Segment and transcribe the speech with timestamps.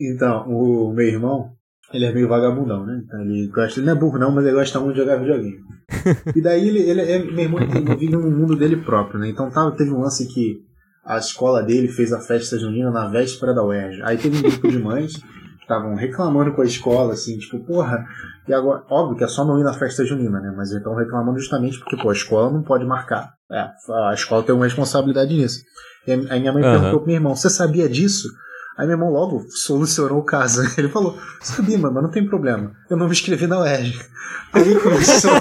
[0.00, 1.50] Então, o meu irmão,
[1.92, 3.02] ele é meio vagabundão, né?
[3.04, 5.58] Então ele gosta, ele não é burro não, mas ele gosta muito de jogar videogame.
[6.34, 9.28] e daí ele, ele é, meu irmão ele vive um mundo dele próprio, né?
[9.28, 10.62] Então tava, teve um lance que
[11.04, 14.02] a escola dele fez a festa junina na véspera da UERJ.
[14.04, 18.06] Aí teve um grupo de mães que estavam reclamando com a escola, assim, tipo, porra,
[18.46, 20.52] e agora, óbvio que é só não ir na festa junina, né?
[20.56, 23.32] Mas estão reclamando justamente porque, pô, a escola não pode marcar.
[23.50, 23.68] É,
[24.08, 25.60] a escola tem uma responsabilidade nisso.
[26.06, 26.70] E aí minha mãe uhum.
[26.70, 28.28] perguntou pro meu irmão, você sabia disso?
[28.80, 30.62] Aí meu irmão logo solucionou o caso.
[30.78, 32.72] Ele falou: Sabia, mas não tem problema.
[32.88, 34.00] Eu não me inscrevi na UERJ.
[34.54, 35.32] Aí começou.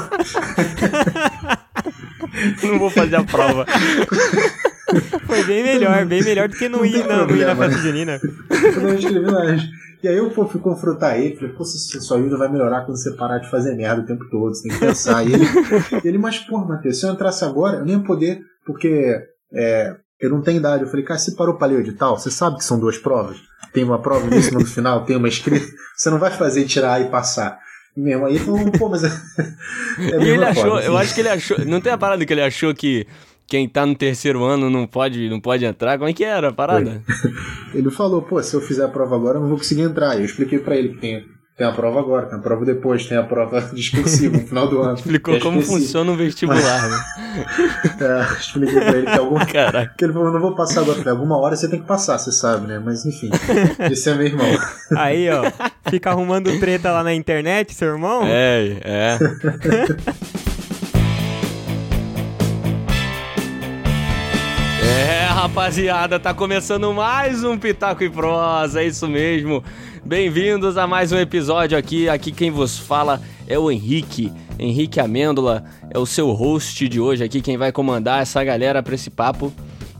[2.67, 3.65] não vou fazer a prova.
[5.25, 8.19] Foi bem melhor, bem melhor do que não, não ir, na, ir na festa junina.
[8.49, 9.69] Eu não me inscrevi na UERJ.
[10.03, 13.13] E aí eu pô, fui confrontar ele, falei, pô, sua vida vai melhorar quando você
[13.13, 15.25] parar de fazer merda o tempo todo, você tem que pensar.
[15.25, 15.45] E ele,
[16.03, 19.17] ele mas porra, Matheus, se eu entrasse agora, eu nem ia poder, porque
[19.53, 20.83] é, eu não tenho idade.
[20.83, 22.17] Eu falei, cara, você parou para ler o edital?
[22.17, 23.37] Você sabe que são duas provas?
[23.73, 25.65] Tem uma prova no final, tem uma escrita.
[25.95, 27.59] Você não vai fazer tirar e passar.
[27.95, 28.25] Mesmo.
[28.25, 29.03] Aí falou, pô, mas.
[29.99, 30.87] É, é e ele achou, assim.
[30.87, 31.65] eu acho que ele achou.
[31.65, 33.05] Não tem a parada que ele achou que
[33.49, 35.97] quem tá no terceiro ano não pode, não pode entrar?
[35.97, 37.01] Como é que era a parada?
[37.73, 40.17] Ele falou, pô, se eu fizer a prova agora, eu não vou conseguir entrar.
[40.17, 41.25] Eu expliquei para ele que tem
[41.59, 44.81] tem a prova agora, tem a prova depois, tem a prova discursiva no final do
[44.81, 44.93] ano.
[44.95, 47.05] Explicou é como funciona um vestibular, né?
[47.99, 49.45] é, expliquei pra ele que alguma.
[49.45, 49.93] Caraca.
[49.97, 50.97] Que ele falou, não vou passar agora.
[50.99, 52.81] Falei, alguma hora você tem que passar, você sabe, né?
[52.83, 53.29] Mas enfim,
[53.91, 54.47] esse é meu irmão.
[54.95, 55.51] Aí, ó,
[55.89, 58.21] fica arrumando treta lá na internet, seu irmão?
[58.25, 59.19] É, é.
[64.81, 69.61] É, rapaziada, tá começando mais um Pitaco e Prosa, é isso mesmo.
[70.09, 72.09] Bem-vindos a mais um episódio aqui.
[72.09, 74.33] Aqui quem vos fala é o Henrique.
[74.57, 78.95] Henrique Amêndola é o seu host de hoje aqui, quem vai comandar essa galera pra
[78.95, 79.53] esse papo.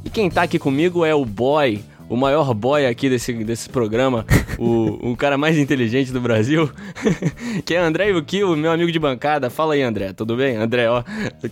[0.03, 1.79] E quem tá aqui comigo é o boy,
[2.09, 4.25] o maior boy aqui desse, desse programa,
[4.57, 6.71] o, o cara mais inteligente do Brasil,
[7.63, 9.51] que é André Yukio, meu amigo de bancada.
[9.51, 10.55] Fala aí, André, tudo bem?
[10.55, 11.03] André, ó,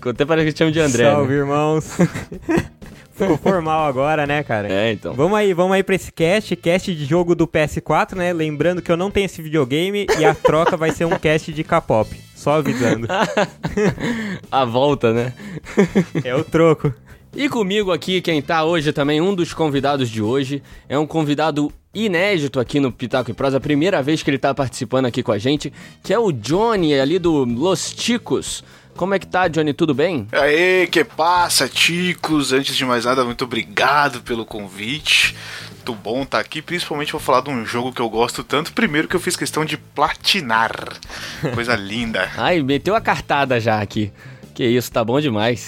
[0.09, 1.03] até parece que te chamo de André.
[1.03, 1.39] Salve, né?
[1.41, 1.95] irmãos.
[3.17, 4.71] Ficou formal agora, né, cara?
[4.71, 5.13] É, então.
[5.13, 8.31] Vamos aí, vamos aí pra esse cast, cast de jogo do PS4, né?
[8.31, 11.63] Lembrando que eu não tenho esse videogame e a troca vai ser um cast de
[11.63, 12.15] K-pop.
[12.35, 13.07] Só avisando.
[14.51, 15.33] a volta, né?
[16.23, 16.93] é o troco.
[17.35, 21.71] E comigo aqui, quem tá hoje também, um dos convidados de hoje, é um convidado
[21.93, 25.31] inédito aqui no Pitaco e Prosa, a primeira vez que ele tá participando aqui com
[25.31, 25.73] a gente,
[26.03, 28.63] que é o Johnny, ali do Los Ticos.
[28.97, 29.73] Como é que tá, Johnny?
[29.73, 30.27] Tudo bem?
[30.31, 32.51] Aê, que passa, ticos?
[32.51, 35.35] Antes de mais nada, muito obrigado pelo convite.
[35.69, 38.73] Muito bom estar tá aqui, principalmente vou falar de um jogo que eu gosto tanto.
[38.73, 40.71] Primeiro que eu fiz questão de platinar.
[41.53, 42.29] Coisa linda.
[42.35, 44.11] Ai, meteu a cartada já aqui.
[44.57, 45.67] Que isso, tá bom demais.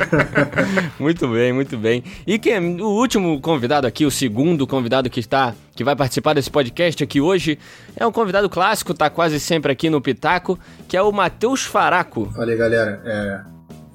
[0.98, 2.02] muito bem, muito bem.
[2.26, 6.50] E quem, o último convidado aqui, o segundo convidado que está, que vai participar desse
[6.50, 7.58] podcast aqui hoje,
[7.94, 10.58] é um convidado clássico, tá quase sempre aqui no Pitaco,
[10.88, 12.32] que é o Matheus Faraco.
[12.34, 13.40] Falei, galera, é,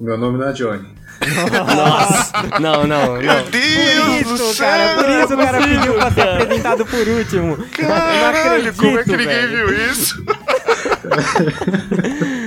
[0.00, 0.96] meu nome não é Johnny.
[1.74, 2.60] Nossa!
[2.60, 3.20] Não, não, não.
[3.20, 7.56] Meu Deus por isso, cara, por isso o cara pediu pra ser apresentado por último.
[7.72, 9.66] Caralho, acredito, como é que ninguém velho.
[9.66, 10.22] viu isso?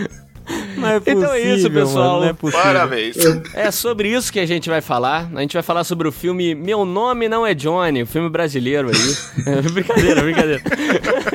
[0.81, 2.19] Não é possível, então é isso, pessoal.
[2.21, 3.17] Mano, é Parabéns.
[3.53, 5.29] É sobre isso que a gente vai falar.
[5.33, 8.89] A gente vai falar sobre o filme Meu Nome Não É Johnny, o filme brasileiro
[8.89, 9.61] aí.
[9.71, 10.61] brincadeira, brincadeira.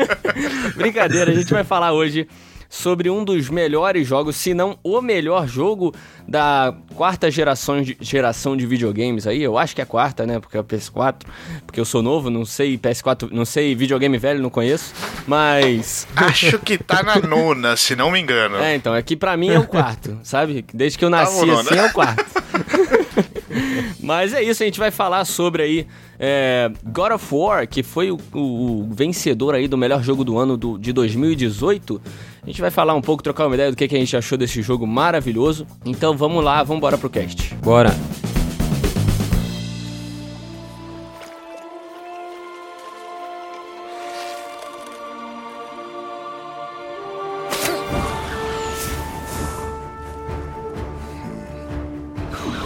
[0.77, 2.27] brincadeira, a gente vai falar hoje
[2.69, 5.95] sobre um dos melhores jogos, se não o melhor jogo
[6.27, 9.43] da quarta geração de, geração de videogames aí.
[9.43, 10.41] Eu acho que é a quarta, né?
[10.41, 11.23] Porque é o PS4.
[11.65, 14.93] Porque eu sou novo, não sei PS4, não sei videogame velho, não conheço.
[15.27, 16.07] Mas.
[16.17, 18.57] Acho que tá na nona, se não me engano.
[18.57, 20.65] É, então, aqui é pra mim é o quarto, sabe?
[20.73, 22.25] Desde que eu nasci tá assim é o quarto.
[24.01, 25.87] Mas é isso, a gente vai falar sobre aí
[26.19, 30.39] é, God of War, que foi o, o, o, vencedor aí do melhor jogo do
[30.39, 32.01] ano do, de 2018.
[32.47, 34.39] A gente vai falar um pouco, trocar uma ideia do que, que a gente achou
[34.39, 35.67] desse jogo maravilhoso.
[35.85, 37.53] Então vamos lá, vamos embora pro cast.
[37.57, 37.91] Bora!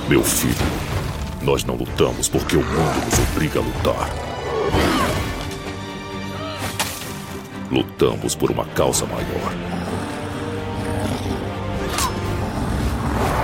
[0.06, 0.54] Meu filho,
[1.40, 4.99] nós não lutamos porque o mundo nos obriga a lutar.
[7.70, 9.52] Lutamos por uma causa maior.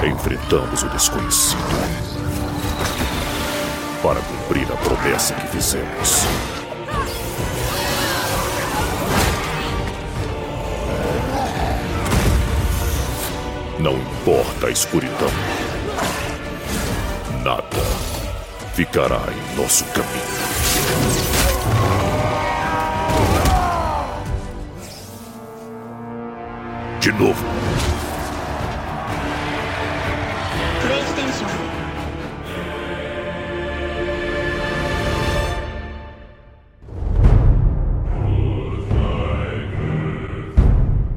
[0.04, 1.62] Enfrentamos o desconhecido
[4.02, 6.24] para cumprir a promessa que fizemos.
[13.78, 15.30] Não importa a escuridão
[17.46, 17.62] nada
[18.74, 21.35] ficará em nosso caminho.
[27.06, 27.46] De novo.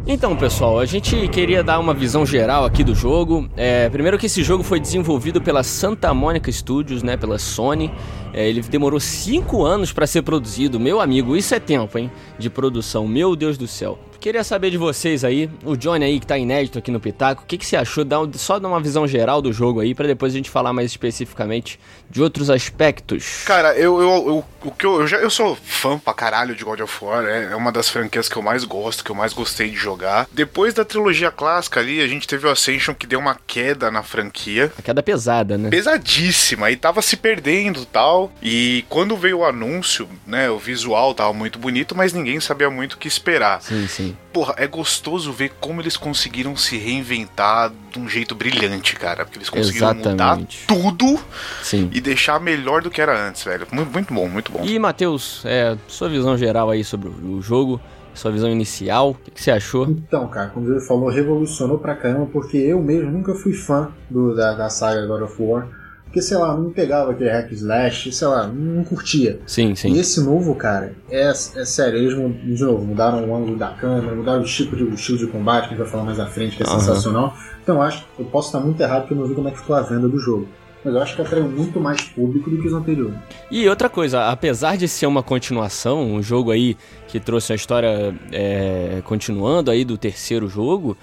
[0.06, 3.50] Então, pessoal, a gente queria dar uma visão geral aqui do jogo.
[3.58, 7.92] É, primeiro que esse jogo foi desenvolvido pela Santa Monica Studios, né, pela Sony.
[8.32, 10.80] É, ele demorou 5 anos para ser produzido.
[10.80, 13.08] Meu amigo, isso é tempo, hein, de produção.
[13.08, 13.98] Meu Deus do céu.
[14.20, 17.46] Queria saber de vocês aí, o Johnny aí que tá inédito aqui no Pitaco, o
[17.46, 18.04] que, que você achou?
[18.04, 20.74] Dá um, só dar uma visão geral do jogo aí, para depois a gente falar
[20.74, 21.80] mais especificamente
[22.10, 23.44] de outros aspectos.
[23.46, 26.64] Cara, eu, eu, eu o que eu, eu, já, eu sou fã pra caralho de
[26.66, 29.32] God of War, é, é uma das franquias que eu mais gosto, que eu mais
[29.32, 30.28] gostei de jogar.
[30.34, 34.04] Depois da trilogia clássica ali, a gente teve o Ascension que deu uma queda na
[34.04, 34.72] franquia.
[34.84, 35.70] Queda pesada, né?
[35.70, 38.32] Pesadíssima, e tava se perdendo tal.
[38.42, 42.94] E quando veio o anúncio, né, o visual tava muito bonito, mas ninguém sabia muito
[42.94, 43.62] o que esperar.
[43.62, 44.09] Sim, sim.
[44.34, 49.26] Porra, é gostoso ver como eles conseguiram se reinventar de um jeito brilhante, cara.
[49.26, 50.66] Porque eles conseguiram Exatamente.
[50.70, 51.20] mudar tudo
[51.64, 51.90] Sim.
[51.94, 53.68] e deixar melhor do que era antes, velho.
[53.72, 54.64] Muito, muito bom, muito bom.
[54.64, 57.80] E, Matheus, é, sua visão geral aí sobre o jogo,
[58.14, 59.88] sua visão inicial, o que, que, você achou?
[59.90, 64.36] Então, cara, como ele falou, revolucionou pra caramba, porque eu mesmo nunca fui fã do,
[64.36, 65.79] da, da saga God of War.
[66.10, 69.40] Porque, sei lá, não pegava aquele hack slash, sei lá, não curtia.
[69.46, 69.94] Sim, sim.
[69.94, 74.16] E esse novo, cara, é, é sério, eles, de novo, mudaram o ângulo da câmera,
[74.16, 76.26] mudaram o tipo de, o estilo de combate, que a gente vai falar mais à
[76.26, 76.80] frente, que é uhum.
[76.80, 77.38] sensacional.
[77.62, 79.60] Então, eu acho, eu posso estar muito errado porque eu não vi como é que
[79.60, 80.48] ficou a venda do jogo.
[80.84, 83.16] Mas eu acho que atraiu muito mais público do que os anteriores.
[83.52, 86.76] E outra coisa, apesar de ser uma continuação, um jogo aí
[87.08, 90.98] que trouxe a história é, continuando aí do terceiro jogo,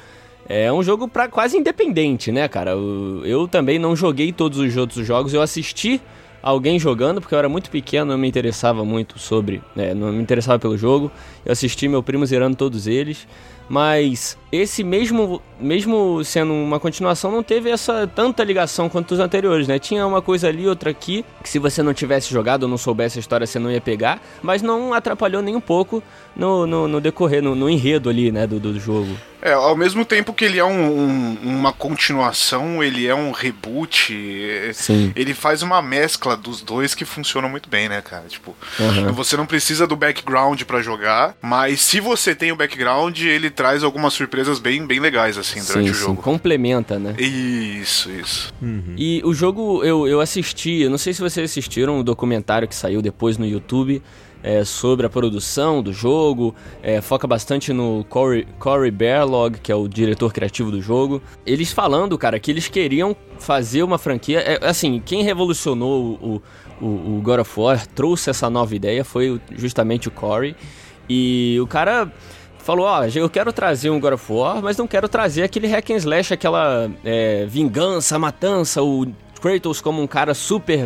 [0.48, 2.72] é um jogo pra, quase independente, né, cara?
[2.72, 6.00] Eu, eu, também não joguei todos os outros jogos, eu assisti
[6.43, 9.60] alguém jogando, porque eu era muito pequeno, não me interessava muito sobre.
[9.76, 11.10] É, não me interessava pelo jogo.
[11.44, 13.26] Eu assisti meu primo zerando todos eles.
[13.68, 19.66] Mas esse mesmo, mesmo sendo uma continuação, não teve essa tanta ligação quanto os anteriores,
[19.66, 19.78] né?
[19.78, 23.18] Tinha uma coisa ali, outra aqui, que se você não tivesse jogado ou não soubesse
[23.18, 26.02] a história, você não ia pegar, mas não atrapalhou nem um pouco
[26.34, 29.16] no, no, no decorrer, no, no, enredo ali, né, do, do jogo.
[29.42, 34.12] É, ao mesmo tempo que ele é um, um, uma continuação, ele é um reboot,
[34.72, 35.12] Sim.
[35.14, 38.24] ele faz uma mescla dos dois que funciona muito bem, né, cara?
[38.28, 39.12] Tipo, Uhum.
[39.12, 43.82] você não precisa do background para jogar, mas se você tem o background, ele traz
[43.82, 46.16] algumas surpresas bem, bem legais, assim, durante sim, o jogo.
[46.16, 47.16] Sim, complementa, né?
[47.18, 48.54] Isso, isso.
[48.96, 52.74] E o jogo, eu, eu assisti, eu não sei se vocês assistiram o documentário que
[52.74, 54.02] saiu depois no YouTube,
[54.42, 59.74] é, sobre a produção do jogo, é, foca bastante no Corey, Corey Barlog, que é
[59.74, 61.20] o diretor criativo do jogo.
[61.44, 64.38] Eles falando, cara, que eles queriam fazer uma franquia.
[64.38, 66.42] É, assim, quem revolucionou o,
[66.80, 70.54] o, o God of War, trouxe essa nova ideia, foi justamente o Corey.
[71.08, 72.12] E o cara
[72.66, 75.88] falou, ó, eu quero trazer um God of War, mas não quero trazer aquele hack
[75.90, 79.06] and slash, aquela é, vingança, matança, o
[79.40, 80.84] Kratos como um cara super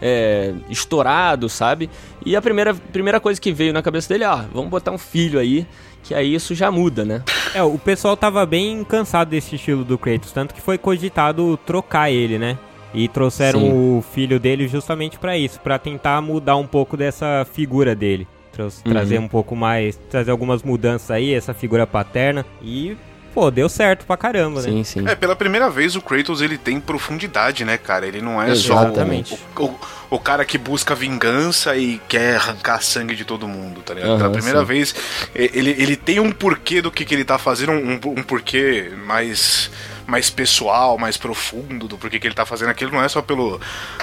[0.00, 1.90] é, estourado, sabe?
[2.24, 5.40] E a primeira, primeira coisa que veio na cabeça dele, ó, vamos botar um filho
[5.40, 5.66] aí,
[6.04, 7.24] que aí isso já muda, né?
[7.52, 12.12] É, o pessoal tava bem cansado desse estilo do Kratos, tanto que foi cogitado trocar
[12.12, 12.56] ele, né?
[12.94, 13.72] E trouxeram Sim.
[13.72, 18.28] o filho dele justamente pra isso, pra tentar mudar um pouco dessa figura dele.
[18.58, 18.92] Uhum.
[18.92, 22.44] Trazer um pouco mais, trazer algumas mudanças aí, essa figura paterna.
[22.62, 22.96] E,
[23.32, 24.68] pô, deu certo pra caramba, né?
[24.68, 25.08] Sim, sim.
[25.08, 28.06] É, pela primeira vez o Kratos ele tem profundidade, né, cara?
[28.06, 29.38] Ele não é Exatamente.
[29.54, 29.78] só o, o,
[30.10, 34.10] o cara que busca vingança e quer arrancar sangue de todo mundo, tá ligado?
[34.10, 34.66] Aham, pela primeira sim.
[34.66, 34.94] vez
[35.34, 39.70] ele, ele tem um porquê do que, que ele tá fazendo, um, um porquê mais,
[40.08, 42.90] mais pessoal, mais profundo do porquê que ele tá fazendo aquilo.
[42.90, 43.60] Não é só pelo,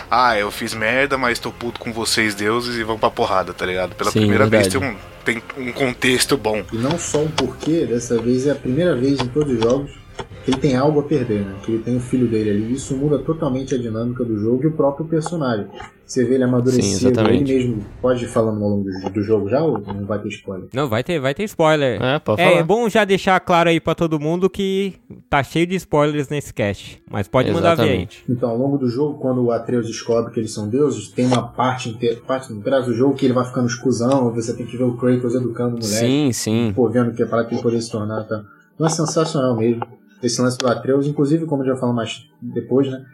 [0.09, 3.65] ah, eu fiz merda, mas tô puto com vocês, deuses, e vamos pra porrada, tá
[3.65, 3.95] ligado?
[3.95, 5.01] Pela Sim, primeira vez tem verdade.
[5.01, 6.63] um, tem um contexto bom.
[6.71, 10.04] E não só um porquê, dessa vez é a primeira vez em todos os jogos
[10.47, 11.55] ele tem algo a perder, né?
[11.63, 12.73] Que ele tem o filho dele ali.
[12.73, 15.67] Isso muda totalmente a dinâmica do jogo e o próprio personagem.
[16.05, 17.51] Você vê ele Sim, amadurecido, exatamente.
[17.51, 20.29] ele mesmo pode ir falando ao longo do, do jogo já ou não vai ter
[20.29, 20.67] spoiler?
[20.71, 21.99] Não, vai ter, vai ter spoiler.
[21.99, 22.57] É, pode É, falar.
[22.59, 24.93] é bom já deixar claro aí pra todo mundo que
[25.27, 27.01] tá cheio de spoilers nesse cast.
[27.09, 27.87] Mas pode mandar ver aí.
[27.87, 28.23] Exatamente.
[28.29, 31.41] Então, ao longo do jogo, quando o Atreus descobre que eles são deuses, tem uma
[31.47, 34.83] parte inteira, parte inteira do jogo que ele vai ficando escusão, você tem que ver
[34.83, 35.87] o Kratos educando o moleque.
[35.87, 36.71] Sim, sim.
[36.75, 38.43] pô, vendo que é para que ele poder se tornar, tá?
[38.77, 39.81] Não é sensacional mesmo.
[40.21, 43.05] Esse lance do Atreus, inclusive, como gente vai falar mais depois, né?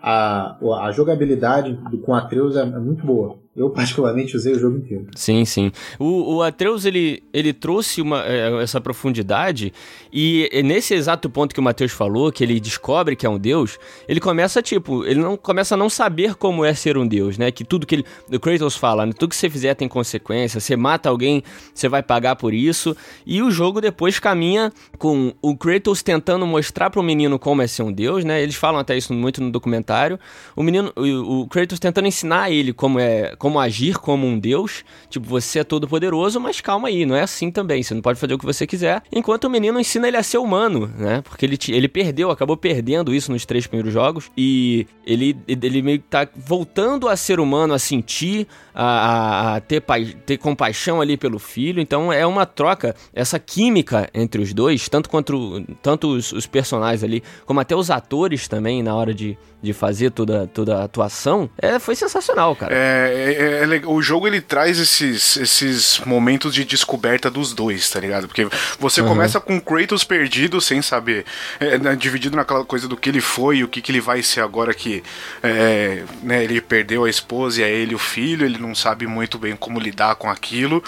[0.00, 3.38] A, a jogabilidade com Atreus é, é muito boa.
[3.58, 5.06] Eu, particularmente, usei o jogo inteiro.
[5.16, 5.72] Sim, sim.
[5.98, 9.72] O, o Atreus, ele, ele trouxe uma, é, essa profundidade
[10.12, 13.38] e é nesse exato ponto que o Matheus falou, que ele descobre que é um
[13.38, 17.36] deus, ele começa, tipo, ele não começa a não saber como é ser um deus,
[17.36, 17.50] né?
[17.50, 18.04] Que tudo que ele...
[18.32, 19.12] O Kratos fala, né?
[19.12, 21.42] Tudo que você fizer tem consequência, você mata alguém,
[21.74, 22.96] você vai pagar por isso.
[23.26, 27.82] E o jogo depois caminha com o Kratos tentando mostrar pro menino como é ser
[27.82, 28.40] um deus, né?
[28.42, 30.18] Eles falam até isso muito no documentário.
[30.54, 34.84] O menino, o, o Kratos tentando ensinar ele como é como agir como um deus.
[35.08, 37.80] Tipo, você é todo poderoso, mas calma aí, não é assim também.
[37.84, 39.00] Você não pode fazer o que você quiser.
[39.12, 41.22] Enquanto o menino ensina ele a ser humano, né?
[41.22, 44.28] Porque ele, ele perdeu, acabou perdendo isso nos três primeiros jogos.
[44.36, 48.48] E ele, ele meio que tá voltando a ser humano, a sentir,
[48.80, 49.82] a, a, ter,
[50.24, 51.80] ter compaixão ali pelo filho.
[51.80, 57.02] Então é uma troca, essa química entre os dois, tanto quanto tanto os, os personagens
[57.02, 61.50] ali, como até os atores também, na hora de, de fazer toda, toda a atuação,
[61.58, 62.72] é, foi sensacional, cara.
[62.74, 67.98] É, é, é, o jogo ele traz esses, esses momentos de descoberta dos dois, tá
[67.98, 68.28] ligado?
[68.28, 68.46] Porque
[68.78, 69.08] você uhum.
[69.08, 71.24] começa com Kratos perdido, sem saber,
[71.58, 74.22] é, né, dividido naquela coisa do que ele foi e o que, que ele vai
[74.22, 75.02] ser agora que
[75.42, 79.38] é, né, ele perdeu a esposa e a ele o filho, ele não sabe muito
[79.38, 80.82] bem como lidar com aquilo.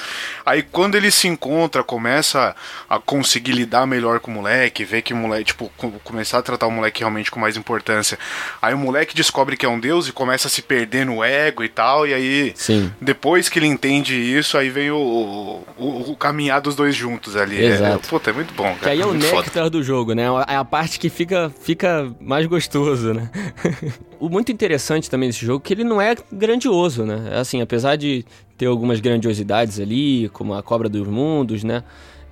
[0.44, 2.54] Aí quando ele se encontra, começa
[2.88, 5.70] a conseguir lidar melhor com o moleque, ver que o moleque, tipo,
[6.04, 8.18] começar a tratar o moleque realmente com mais importância.
[8.60, 11.62] Aí o moleque descobre que é um deus e começa a se perder no ego
[11.62, 12.92] e tal, e aí Sim.
[13.00, 17.64] depois que ele entende isso, aí vem o, o, o caminhar dos dois juntos ali.
[17.64, 18.06] É, Exato.
[18.06, 18.78] É, puta, é muito bom, cara.
[18.78, 19.70] Que aí é o néctar foda.
[19.70, 20.24] do jogo, né?
[20.48, 23.30] É a parte que fica, fica mais gostoso, né?
[24.20, 27.38] o muito interessante também desse jogo é que ele não é grandioso, né?
[27.40, 28.24] Assim, apesar de
[28.56, 31.82] ter algumas grandiosidades ali, como a Cobra dos Mundos, né?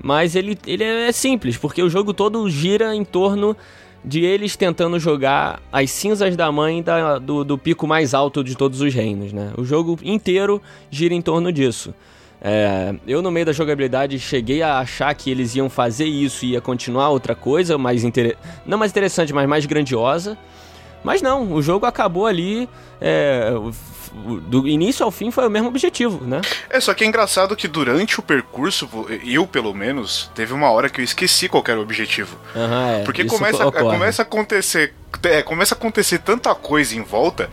[0.01, 3.57] Mas ele, ele é simples, porque o jogo todo gira em torno
[4.05, 8.55] de eles tentando jogar as cinzas da mãe da, do, do, pico mais alto de
[8.55, 9.53] todos os reinos, né?
[9.57, 11.93] O jogo inteiro gira em torno disso.
[12.41, 16.53] É, eu, no meio da jogabilidade, cheguei a achar que eles iam fazer isso e
[16.53, 18.37] ia continuar outra coisa, mais inter...
[18.65, 20.39] não mais interessante, mas mais grandiosa.
[21.03, 22.69] Mas não, o jogo acabou ali.
[23.01, 23.53] É,
[24.13, 26.41] do início ao fim foi o mesmo objetivo, né?
[26.71, 28.89] É, só que é engraçado que durante o percurso,
[29.25, 32.37] eu pelo menos, teve uma hora que eu esqueci qual era o objetivo.
[32.55, 34.95] Uhum, é, Porque começa, começa a acontecer.
[35.23, 37.49] É, começa a acontecer tanta coisa em volta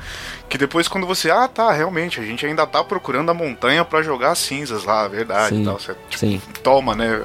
[0.49, 4.01] que depois quando você, ah tá, realmente, a gente ainda tá procurando a montanha para
[4.01, 5.79] jogar cinzas lá, verdade sim, tal.
[5.79, 6.41] Você tipo, sim.
[6.61, 7.21] toma, né?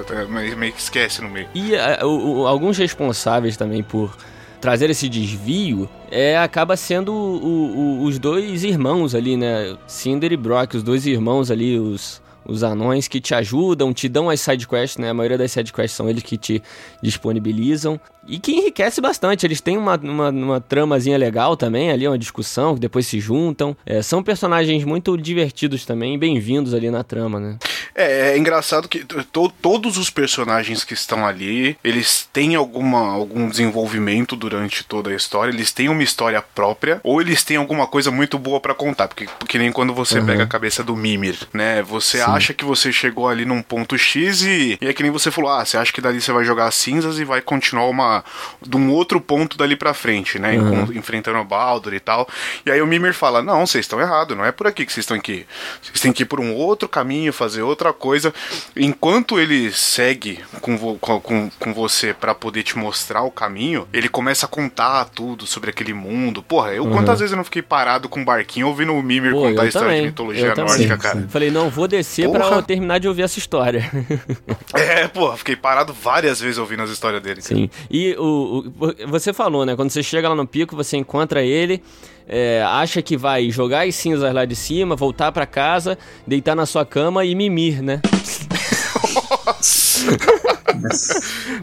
[0.57, 1.49] Meio que esquece no meio.
[1.53, 4.17] E uh, o, alguns responsáveis também por
[4.61, 9.77] trazer esse desvio é acaba sendo o, o, os dois irmãos ali, né?
[9.87, 14.29] Cinder e Brock, os dois irmãos ali, os, os anões que te ajudam, te dão
[14.29, 15.11] as sidequests, né?
[15.11, 16.63] A maioria das sidequests são eles que te
[17.03, 17.99] disponibilizam
[18.31, 19.45] e que enriquece bastante.
[19.45, 23.77] Eles têm uma, uma, uma tramazinha legal também ali, uma discussão, que depois se juntam.
[23.85, 27.59] É, são personagens muito divertidos também, bem-vindos ali na trama, né?
[27.95, 33.49] É, é engraçado que to, todos os personagens que estão ali, eles têm alguma, algum
[33.49, 38.11] desenvolvimento durante toda a história, eles têm uma história própria, ou eles têm alguma coisa
[38.13, 40.27] muito boa para contar, porque, porque nem quando você uhum.
[40.27, 41.83] pega a cabeça do Mimir, né?
[41.83, 42.25] Você Sim.
[42.25, 45.51] acha que você chegou ali num ponto X e, e é que nem você falou,
[45.51, 48.20] ah, você acha que dali você vai jogar as cinzas e vai continuar uma
[48.61, 50.59] de um outro ponto dali pra frente, né?
[50.59, 50.93] Uhum.
[50.93, 52.29] Enfrentando o Baldur e tal.
[52.65, 55.05] E aí o Mimir fala: Não, vocês estão errados, não é por aqui que vocês
[55.05, 55.47] estão ir.
[55.83, 58.33] Vocês têm que ir por um outro caminho, fazer outra coisa.
[58.77, 64.47] Enquanto ele segue com, com, com você para poder te mostrar o caminho, ele começa
[64.47, 66.43] a contar tudo sobre aquele mundo.
[66.43, 66.93] Porra, eu uhum.
[66.93, 69.67] quantas vezes eu não fiquei parado com um barquinho ouvindo o Mimir Pô, contar a
[69.67, 70.03] história também.
[70.03, 71.27] de mitologia nórdica, cara?
[71.29, 72.49] Falei, não, vou descer Porra.
[72.49, 73.91] pra terminar de ouvir essa história.
[74.75, 77.43] é, porra, fiquei parado várias vezes ouvindo as histórias dele.
[77.43, 77.69] Sim.
[77.69, 77.81] Cara.
[78.19, 79.75] O, o, você falou, né?
[79.77, 81.83] Quando você chega lá no pico, você encontra ele,
[82.27, 86.67] é, acha que vai jogar as cinzas lá de cima, voltar para casa, deitar na
[86.67, 88.01] sua cama e mimir, né?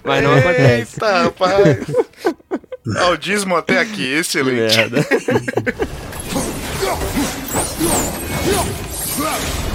[0.03, 0.95] Mas não acontece.
[0.95, 1.85] Eita, rapaz.
[2.99, 4.77] Audismo até aqui, excelente.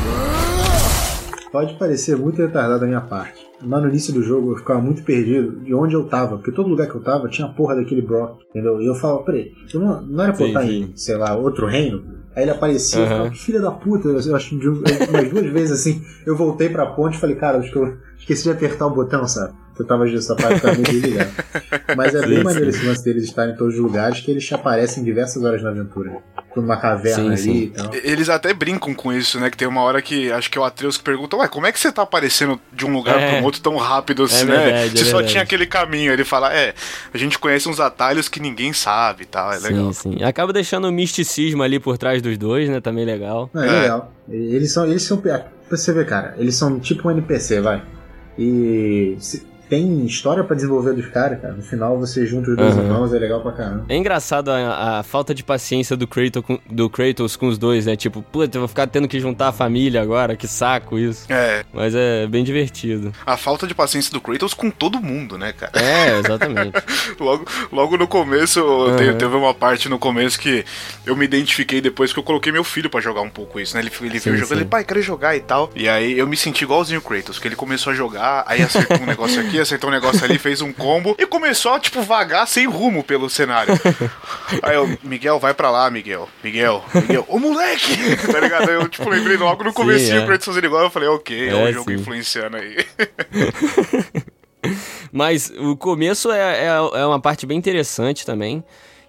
[1.52, 5.02] Pode parecer muito retardado da minha parte, lá no início do jogo eu ficava muito
[5.02, 8.00] perdido de onde eu tava, porque todo lugar que eu tava tinha a porra daquele
[8.00, 8.80] Brock, entendeu?
[8.80, 11.66] E eu falava, peraí, eu não, não era pra eu estar em, sei lá, outro
[11.66, 12.02] reino?
[12.34, 13.04] Aí ele aparecia uhum.
[13.04, 16.70] eu falava, que filha da puta, eu acho que umas duas vezes assim, eu voltei
[16.70, 19.52] pra ponte e falei, cara, acho que eu esqueci de apertar o botão, sabe?
[19.78, 21.30] Eu tava essa parte tava meio desligado.
[21.96, 25.02] Mas é bem maneiro esse lance deles estarem em todos os lugares, que eles aparecem
[25.02, 26.18] diversas horas na aventura.
[26.54, 27.62] numa caverna Sim, ali sim.
[27.64, 27.90] e tal.
[28.04, 29.48] Eles até brincam com isso, né?
[29.50, 31.72] Que tem uma hora que acho que é o Atreus que pergunta, ué, como é
[31.72, 33.30] que você tá aparecendo de um lugar É.
[33.36, 34.84] para outro tão rápido assim, verdade, né?
[34.84, 35.28] é Você só verdade.
[35.30, 36.12] tinha aquele caminho.
[36.12, 36.74] Ele fala, é,
[37.12, 39.92] a gente conhece uns atalhos que ninguém sabe e tal, é legal.
[39.94, 40.22] Sim, sim.
[40.24, 42.80] Acaba deixando o misticismo ali por trás dos dois, né?
[42.80, 43.48] Também legal.
[43.56, 43.80] É, É.
[43.80, 44.12] legal.
[44.28, 45.16] Eles são, eles são.
[45.16, 47.82] Pra você ver, cara, eles são tipo um NPC, vai.
[48.38, 51.54] E se- tem história pra desenvolver dos caras, cara.
[51.54, 52.82] No final você junta os dois Aham.
[52.84, 53.86] irmãos, é legal pra caramba.
[53.88, 57.86] É engraçado a, a falta de paciência do Kratos, com, do Kratos com os dois,
[57.86, 57.96] né?
[57.96, 61.24] Tipo, puta, eu vou ficar tendo que juntar a família agora, que saco isso.
[61.32, 63.12] É, Mas é bem divertido.
[63.24, 65.72] a falta de paciência do Kratos com todo mundo, né, cara?
[65.82, 66.72] É, exatamente.
[67.18, 68.96] Logo, logo no começo, Uhum.
[68.96, 70.64] te- teve uma parte no começo que
[71.06, 73.80] eu me identifiquei depois que eu coloquei meu filho pra jogar um pouco isso, né?
[73.82, 75.70] Ele, ele Sim, viu jogando, ele, pai, quero jogar e tal.
[75.74, 78.98] E aí eu me senti igualzinho o Kratos, que ele começou a jogar, aí acertou
[78.98, 82.46] um negócio aqui, acertou um negócio ali, fez um combo e começou a, tipo, vagar
[82.46, 83.74] sem rumo pelo cenário.
[84.62, 86.28] Aí eu, Miguel, vai pra lá, Miguel.
[86.42, 88.16] Miguel, Miguel, ô moleque!
[88.30, 88.68] tá ligado?
[88.68, 90.22] Aí eu, tipo, lembrei logo no comecinho é.
[90.22, 91.96] o Kratos fazendo igual, eu falei, ok, é, É, o jogo sim.
[91.96, 92.76] influenciando aí.
[95.12, 98.62] Mas o começo é, é, é uma parte bem interessante também.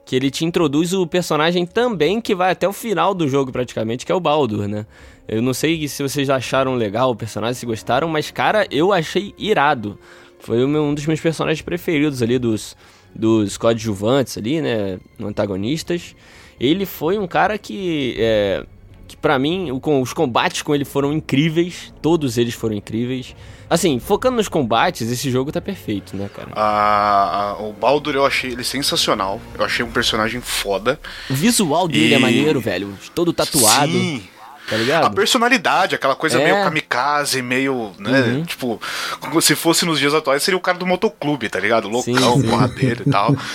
[0.05, 4.05] Que ele te introduz o personagem também que vai até o final do jogo praticamente,
[4.05, 4.85] que é o Baldur, né?
[5.25, 9.33] Eu não sei se vocês acharam legal o personagem, se gostaram, mas cara, eu achei
[9.37, 9.97] irado.
[10.43, 12.75] Foi meu- um dos meus personagens preferidos ali dos,
[13.15, 14.99] dos coadjuvantes ali, né?
[15.21, 16.15] Antagonistas.
[16.59, 18.65] Ele foi um cara que, é,
[19.07, 21.93] que para mim, o, os combates com ele foram incríveis.
[22.01, 23.35] Todos eles foram incríveis.
[23.69, 26.49] Assim, focando nos combates, esse jogo tá perfeito, né, cara?
[26.53, 29.41] A- a- o Baldur eu achei ele sensacional.
[29.57, 30.99] Eu achei um personagem foda.
[31.29, 32.93] O visual dele E- é maneiro, velho.
[33.15, 34.21] Todo tatuado, Sim.
[34.69, 35.13] Tá A ligado?
[35.15, 36.43] personalidade, aquela coisa É.
[36.43, 38.43] meio kamikaze, meio, né, Uhum.
[38.45, 38.81] tipo,
[39.19, 41.87] como se fosse nos dias atuais, seria o cara do motoclube, tá ligado?
[41.89, 42.47] Loucão, sim.
[42.49, 43.35] porradeiro e tal.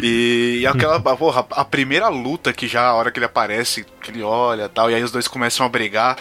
[0.00, 4.10] E, e aquela, porra, a primeira luta que já, a hora que ele aparece, que
[4.10, 6.16] ele olha e tal, e aí os dois começam a brigar.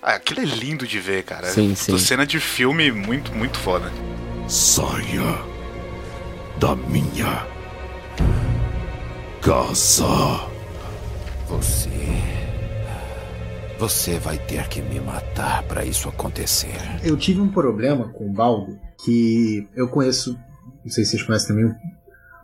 [0.00, 1.46] Ah, aquilo é lindo de ver, cara.
[1.48, 1.98] Sim, sim.
[1.98, 3.92] Cena de filme muito, muito foda.
[4.46, 5.40] Saia
[6.58, 7.44] da minha
[9.42, 10.40] casa.
[11.48, 11.90] Você.
[13.78, 16.74] Você vai ter que me matar para isso acontecer.
[17.04, 20.32] Eu tive um problema com o Baldo que eu conheço,
[20.84, 21.70] não sei se vocês conhecem também,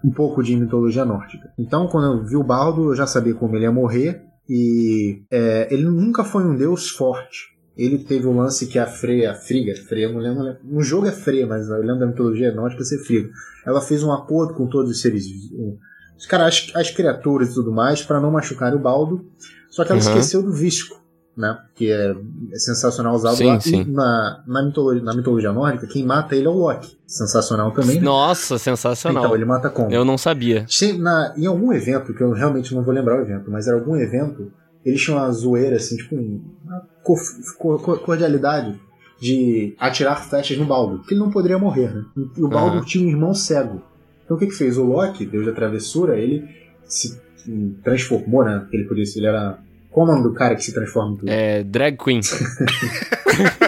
[0.05, 1.51] um pouco de mitologia nórdica.
[1.59, 5.69] Então, quando eu vi o Baldo, eu já sabia como ele ia morrer e é,
[5.71, 7.51] ele nunca foi um deus forte.
[7.75, 11.07] Ele teve o lance que a Freya, a Friga, Freya, eu não lembro, no jogo
[11.07, 13.31] é Freya, mas eu lembro da mitologia nórdica ser Friga.
[13.67, 15.79] Ela fez um acordo com todos os seres, um,
[16.19, 19.25] os caras, as, as criaturas e tudo mais, para não machucar o Baldo.
[19.71, 20.07] Só que ela Uhum.
[20.07, 21.01] esqueceu do Visco,
[21.37, 21.59] né?
[21.75, 22.15] Que é,
[22.53, 23.61] é sensacional usado Sim, lá.
[23.61, 23.85] sim.
[23.85, 26.97] Na, na, mitologia, na mitologia nórdica, quem mata ele é o Loki.
[27.07, 27.97] Sensacional também.
[27.97, 28.03] né?
[28.03, 29.25] Nossa, sensacional.
[29.25, 29.91] Então, ele mata como?
[29.91, 30.65] Eu não sabia.
[30.69, 33.77] Che- na- em algum evento, que eu realmente não vou lembrar o evento, mas era
[33.77, 34.53] algum evento,
[34.85, 37.17] eles tinham uma zoeira, assim, tipo, um- uma co-
[37.59, 38.79] co- co- cordialidade
[39.21, 42.05] de atirar flechas no Baldur, porque ele não poderia morrer, né?
[42.37, 42.85] E o Baldur Aham.
[42.85, 43.81] tinha um irmão cego.
[44.25, 44.77] Então o que que fez?
[44.77, 46.45] O Loki, deus da travessura, ele
[46.87, 48.67] se hum, transformou, né?
[48.73, 49.59] Ele podia ele era...
[49.93, 51.29] Qual o nome do cara que se transforma em tudo?
[51.29, 51.63] É.
[51.63, 52.21] Drag Queen.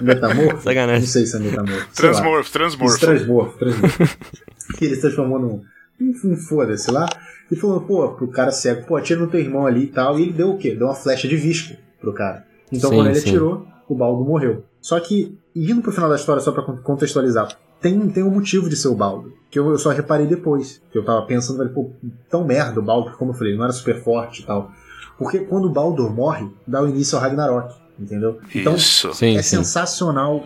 [0.00, 0.54] Metamorfo?
[0.54, 1.06] Não Sacanagem.
[1.06, 1.88] sei se é metamorfo.
[1.94, 2.98] Transmorfo, Isso, transmorfo.
[2.98, 4.18] transmorfo, transmorfo.
[4.78, 5.62] que ele se transformou num.
[6.00, 7.08] Enfim, foda-se lá.
[7.50, 10.18] E falou, pô, pro cara cego, pô, atira no teu irmão ali e tal.
[10.18, 10.74] E ele deu o quê?
[10.74, 12.46] Deu uma flecha de visco pro cara.
[12.72, 13.28] Então Sim, quando ele sim.
[13.30, 14.64] atirou, o Baldo morreu.
[14.80, 17.48] Só que, indo pro final da história, só pra con- contextualizar,
[17.80, 19.32] tem, tem um motivo de ser o Baldo.
[19.50, 20.80] Que eu, eu só reparei depois.
[20.92, 21.90] Que eu tava pensando, falei, pô,
[22.28, 24.70] tão merda o Baldo, como eu falei, não era super forte e tal.
[25.18, 27.74] Porque quando o Baldur morre, dá o início ao Ragnarok.
[27.98, 28.38] Entendeu?
[28.54, 29.12] Então, Isso.
[29.12, 29.56] Sim, é sim.
[29.56, 30.44] sensacional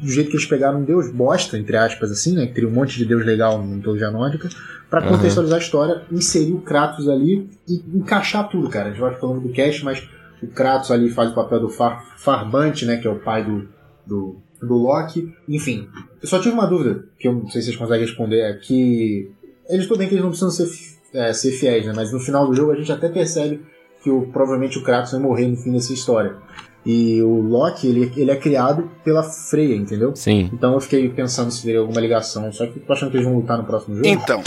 [0.00, 2.46] do jeito que eles pegaram um deus bosta, entre aspas, assim, né?
[2.46, 4.48] Que teria um monte de deus legal na mitologia nórdica,
[4.90, 5.10] pra Aham.
[5.16, 8.86] contextualizar a história, inserir o Kratos ali e encaixar tudo, cara.
[8.88, 10.06] A gente vai falando do cast, mas
[10.42, 12.96] o Kratos ali faz o papel do Far, Farbante, né?
[12.98, 13.68] Que é o pai do,
[14.06, 15.32] do, do Loki.
[15.48, 15.88] Enfim,
[16.22, 19.30] eu só tive uma dúvida, que eu não sei se vocês conseguem responder, é que
[19.68, 20.68] eles tudo bem que eles não precisam ser,
[21.12, 21.92] é, ser fiéis, né?
[21.94, 23.60] Mas no final do jogo a gente até percebe
[24.02, 26.36] que o, provavelmente o Kratos vai morrer no fim dessa história.
[26.84, 30.14] E o Loki, ele, ele é criado pela Freya, entendeu?
[30.14, 30.50] Sim.
[30.52, 32.52] Então eu fiquei pensando se teria alguma ligação.
[32.52, 34.06] Só que tô achando que eles vão lutar no próximo jogo.
[34.06, 34.42] Então,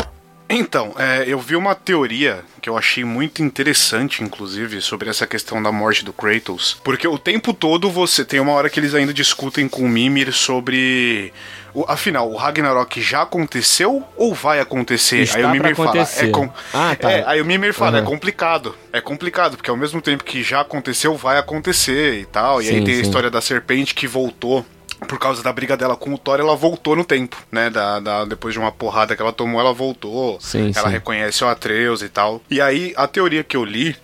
[0.50, 5.62] então é, eu vi uma teoria que eu achei muito interessante, inclusive, sobre essa questão
[5.62, 6.80] da morte do Kratos.
[6.84, 10.32] Porque o tempo todo você tem uma hora que eles ainda discutem com o Mimir
[10.34, 11.32] sobre.
[11.74, 15.20] o- afinal, o Ragnarok já aconteceu ou vai acontecer?
[15.22, 16.08] Está aí o Mimir fala.
[16.18, 16.50] É com...
[16.74, 17.12] Ah, tá.
[17.12, 18.04] É, aí o Mimir fala, Uhum.
[18.04, 18.76] é complicado.
[18.94, 22.62] É complicado, porque ao mesmo tempo que já aconteceu, vai acontecer e tal.
[22.62, 23.04] E aí Sim, tem a sim.
[23.04, 24.66] história da serpente que voltou
[25.08, 27.70] por causa da briga dela com o Thor, ela voltou no tempo, né?
[27.70, 30.40] Da, da- depois de uma porrada que ela tomou, ela voltou.
[30.42, 30.94] Sim, ela sim.
[30.94, 32.42] reconhece o Atreus e tal.
[32.50, 33.96] E aí, a teoria que eu li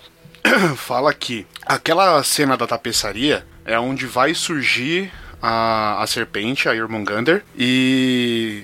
[0.78, 7.42] fala que aquela cena da tapeçaria é onde vai surgir a, a serpente, a Jormungandr,
[7.58, 8.64] e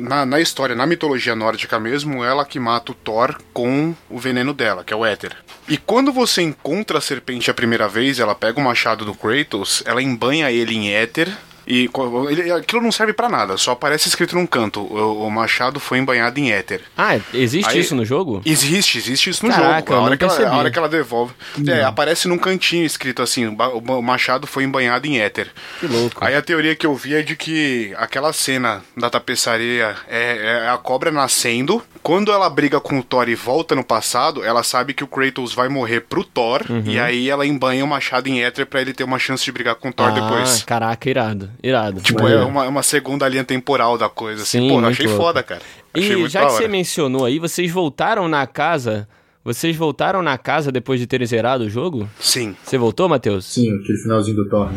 [0.00, 4.52] na, na história, na mitologia nórdica mesmo, ela que mata o Thor com o veneno
[4.52, 5.36] dela, que é o éter.
[5.68, 9.82] E quando você encontra a serpente a primeira vez, ela pega o machado do Kratos,
[9.86, 11.32] ela embanha ele em éter.
[11.72, 11.88] E
[12.30, 15.96] ele- aquilo não serve pra nada, só aparece escrito num canto: o, o machado foi
[15.96, 16.82] embanhado em éter.
[16.96, 18.42] Ah, existe Aí- isso no jogo?
[18.44, 19.94] Existe, existe isso no Caraca, jogo.
[19.94, 21.32] A hora, que ela, a hora que ela devolve.
[21.66, 25.48] É, aparece num cantinho escrito assim: o machado foi embanhado em éter.
[25.80, 26.22] Que louco.
[26.22, 30.68] Aí a teoria que eu vi é de que aquela cena da tapeçaria é, é
[30.68, 31.82] a cobra nascendo.
[32.02, 35.54] Quando ela briga com o Thor e volta no passado, ela sabe que o Kratos
[35.54, 36.62] vai morrer pro Thor.
[36.68, 36.82] Uhum.
[36.84, 39.76] E aí ela embanha o machado em éter pra ele ter uma chance de brigar
[39.76, 40.62] com o Thor ah, depois.
[40.64, 41.48] Caraca, irado.
[41.62, 42.00] Irado.
[42.00, 44.42] Tipo, é uma, uma segunda linha temporal da coisa.
[44.42, 44.60] Assim.
[44.60, 45.22] Sim, Pô, eu achei louco.
[45.22, 45.62] foda, cara.
[45.94, 49.08] Achei E já que você mencionou aí, vocês voltaram na casa.
[49.44, 52.08] Vocês voltaram na casa depois de terem zerado o jogo?
[52.20, 52.56] Sim.
[52.64, 53.44] Você voltou, Matheus?
[53.44, 54.72] Sim, aquele finalzinho do né?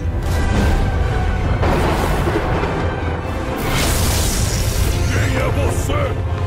[5.12, 6.45] Quem é você?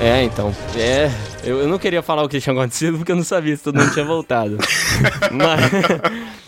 [0.00, 0.54] É, então.
[0.76, 1.10] É.
[1.42, 3.78] Eu, eu não queria falar o que tinha acontecido porque eu não sabia se todo
[3.78, 4.58] mundo tinha voltado.
[5.32, 5.60] mas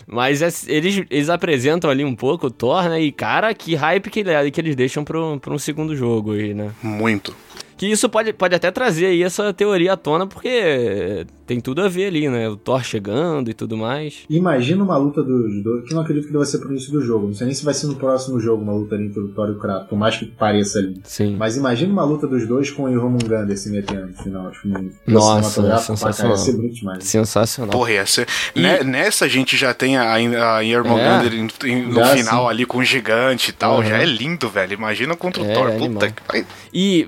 [0.07, 3.01] mas é- eles, eles apresentam ali um pouco o Thor, né?
[3.01, 6.71] E cara, que hype que, que eles deixam pro um segundo jogo aí, né?
[6.83, 7.33] Muito.
[7.77, 11.89] Que isso pode, pode até trazer aí essa teoria à tona, porque tem tudo a
[11.89, 12.47] ver ali, né?
[12.47, 14.19] O Thor chegando e tudo mais.
[14.29, 17.01] Imagina uma luta dos dois, que eu não acredito que vai ser pro início do
[17.01, 17.25] jogo.
[17.27, 19.47] Não sei nem se vai ser no próximo jogo uma luta ali entre o Thor
[19.49, 21.01] e o Kratos, por mais que pareça ali.
[21.03, 21.35] Sim.
[21.37, 24.51] Mas imagina uma luta dos dois com o Jormungandr se metendo no final.
[24.51, 26.31] Tipo, num Nossa, cinematográfico, sensacional.
[26.33, 27.03] Ia ser bonito demais.
[27.03, 27.71] Sensacional.
[27.71, 28.27] Porra, ia ser.
[28.55, 32.43] E- Ne- Nessa a gente já tem a, a Jormungandr em- em- no Já, final
[32.43, 32.49] sim.
[32.51, 33.77] ali com o gigante e tal.
[33.77, 33.83] Uhum.
[33.85, 34.73] Já é lindo, velho.
[34.73, 35.69] Imagina contra o É, Thor.
[35.69, 36.13] é Puta animal.
[36.31, 36.45] que.
[36.73, 37.03] E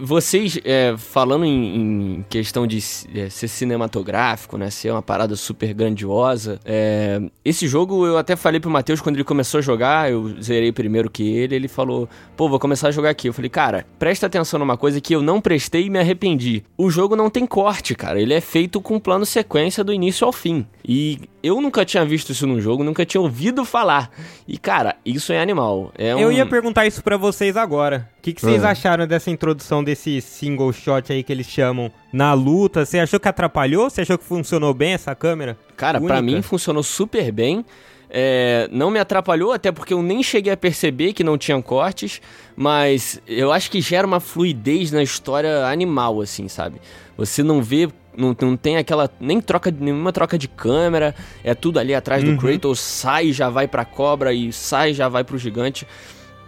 [0.47, 1.75] vocês, é, falando em,
[2.17, 2.77] em questão de
[3.15, 4.69] é, ser cinematográfico, né?
[4.69, 6.59] Ser uma parada super grandiosa.
[6.65, 10.71] é, esse jogo eu até falei pro Matheus quando ele começou a jogar, eu zerei
[10.71, 13.27] primeiro que ele, ele falou, pô, vou começar a jogar aqui.
[13.27, 16.63] Eu falei, cara, presta atenção numa coisa que eu não prestei e me arrependi.
[16.77, 18.19] O jogo não tem corte, cara.
[18.21, 20.65] Ele é feito com plano sequência do início ao fim.
[20.85, 24.09] E eu nunca tinha visto isso num jogo, nunca tinha ouvido falar.
[24.47, 25.91] E, cara, isso é animal.
[25.97, 28.09] É Eu um- ia perguntar isso pra vocês agora.
[28.23, 28.69] O que, que vocês Ah.
[28.69, 32.85] acharam dessa introdução desse single shot aí que eles chamam na luta?
[32.85, 33.89] Você achou que atrapalhou?
[33.89, 35.57] Você achou que funcionou bem essa câmera?
[35.75, 36.37] Cara, pra Única.
[36.37, 37.65] mim funcionou super bem.
[38.09, 42.21] É, não me atrapalhou, até porque eu nem cheguei a perceber que não tinham cortes,
[42.55, 46.79] mas eu acho que gera uma fluidez na história animal, assim, sabe?
[47.17, 51.77] Você não vê, não, não tem aquela, nem troca, nenhuma troca de câmera, é tudo
[51.77, 55.25] ali atrás do Kratos, sai e já vai pra cobra e sai e já vai
[55.25, 55.85] pro gigante.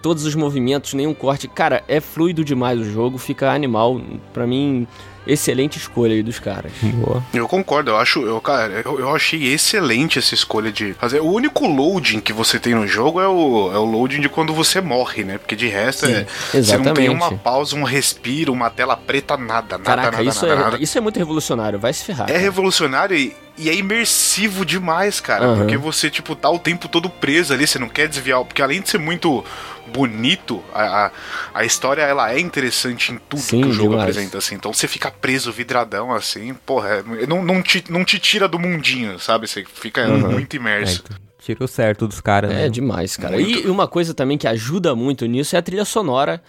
[0.06, 1.48] Todos os movimentos, nenhum corte.
[1.48, 4.00] Cara, é fluido demais o jogo, fica animal.
[4.32, 4.86] Pra mim,
[5.26, 6.72] excelente escolha aí dos caras.
[6.94, 7.24] Boa.
[7.34, 11.22] Eu concordo, eu acho, eu, cara, eu, eu achei excelente essa escolha de fazer.
[11.22, 14.54] O único loading que você tem no jogo é o, é o loading de quando
[14.54, 15.40] você morre, né?
[15.40, 19.80] Porque de resto é, você não tem uma pausa, um respiro, uma tela preta, nada,
[19.80, 20.78] nada, Caraca, nada, isso, nada, é, nada.
[20.84, 22.30] isso é muito revolucionário, vai se ferrar.
[22.30, 22.40] É cara.
[22.40, 25.46] revolucionário e, e é imersivo demais, cara.
[25.46, 25.58] Aham.
[25.58, 28.44] Porque você, tipo, tá o tempo todo preso ali, você não quer desviar.
[28.44, 29.44] Porque além de ser muito
[29.88, 31.12] bonito, a, a,
[31.54, 34.02] a história ela é interessante em tudo Sim, que o jogo demais.
[34.02, 34.56] apresenta, assim.
[34.56, 38.60] Então você fica preso, vidradão, assim, porra, é- não, não, te, não te tira do
[38.60, 39.48] mundinho, sabe?
[39.48, 41.04] Você fica muito É, imerso.
[41.06, 42.70] então, tirou certo dos caras, É né?
[42.70, 43.36] demais, cara.
[43.36, 43.60] Muito.
[43.60, 46.42] E uma coisa também que ajuda muito nisso é a trilha sonora,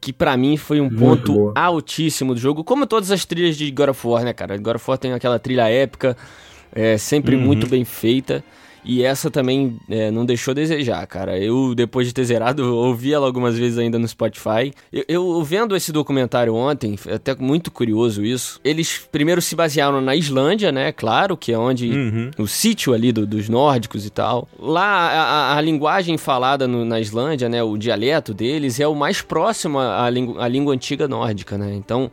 [0.00, 3.70] que pra mim foi um Muito ponto altíssimo do jogo, como todas as trilhas de
[3.70, 4.56] God of War, né, cara?
[4.56, 6.16] God of War tem aquela trilha épica,
[6.72, 8.42] é sempre muito bem feita.
[8.84, 11.38] E essa também é, não deixou a desejar, cara.
[11.38, 14.72] Eu, depois de ter zerado, ouvi ela algumas vezes ainda no Spotify.
[14.92, 18.58] Eu, eu vendo esse documentário ontem, foi até muito curioso isso.
[18.64, 20.92] Eles primeiro se basearam na Islândia, né?
[20.92, 22.30] Claro, que é onde Uhum.
[22.38, 24.48] o sítio ali do- dos nórdicos e tal.
[24.58, 29.20] Lá, a, a- linguagem falada no- na Islândia, né, o dialeto deles é o mais
[29.20, 31.74] próximo à, à língua antiga nórdica, né?
[31.74, 32.10] Então,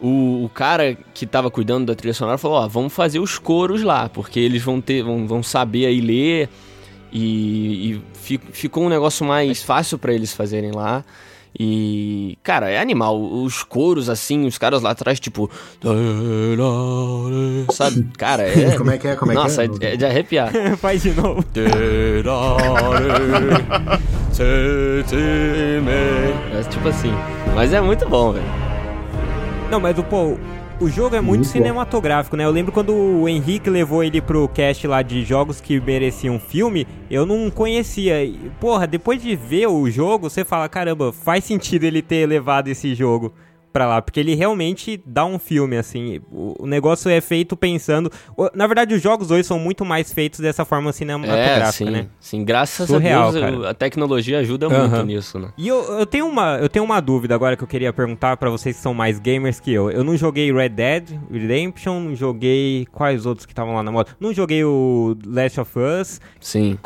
[0.00, 3.82] o, o cara que tava cuidando da trilha sonora falou, ó, vamos fazer os coros
[3.82, 6.48] lá, porque eles vão ter, vão, vão saber aí ler
[7.12, 11.04] e, e fi- ficou um negócio mais fácil pra eles fazerem lá.
[11.58, 13.18] E, cara, é animal.
[13.18, 15.50] Os coros, assim, os caras lá atrás, tipo.
[17.72, 18.06] Sabe?
[18.18, 18.72] Cara, é.
[18.76, 19.16] Como é que é?
[19.16, 19.68] Como é que Nossa, é?
[19.80, 20.52] é, é de arrepiar.
[20.76, 21.42] Faz de novo.
[26.52, 27.12] É tipo assim.
[27.54, 28.65] Mas é muito bom, velho.
[29.70, 30.36] Não, mas o pô,
[30.78, 32.44] O jogo é muito, Muito cinematográfico, né?
[32.44, 36.86] Eu lembro quando o Henrique levou ele pro cast lá de jogos que mereciam filme,
[37.10, 38.22] eu não conhecia.
[38.22, 42.68] E, Porra, depois de ver o jogo, você fala, caramba, faz sentido ele ter levado
[42.68, 43.32] esse jogo
[43.76, 46.18] pra lá, porque ele realmente dá um filme, assim.
[46.32, 48.10] O, negócio é feito pensando...
[48.54, 52.06] Na verdade, os jogos hoje são muito mais feitos dessa forma É, cinematográfica, sim, né?
[52.18, 52.42] sim.
[52.42, 53.70] Graças Surreal, a Deus, cara.
[53.70, 54.88] a tecnologia ajuda Aham.
[54.88, 55.50] muito nisso, né?
[55.58, 58.48] E eu, eu, tenho uma, eu tenho uma dúvida agora que eu queria perguntar pra
[58.48, 59.90] vocês que são mais gamers que eu.
[59.90, 62.86] Eu não joguei Red Dead Redemption, não joguei.
[62.90, 64.08] Quais outros que estavam lá na moda?
[64.18, 66.18] Não joguei o Last of Us.
[66.40, 66.78] Sim.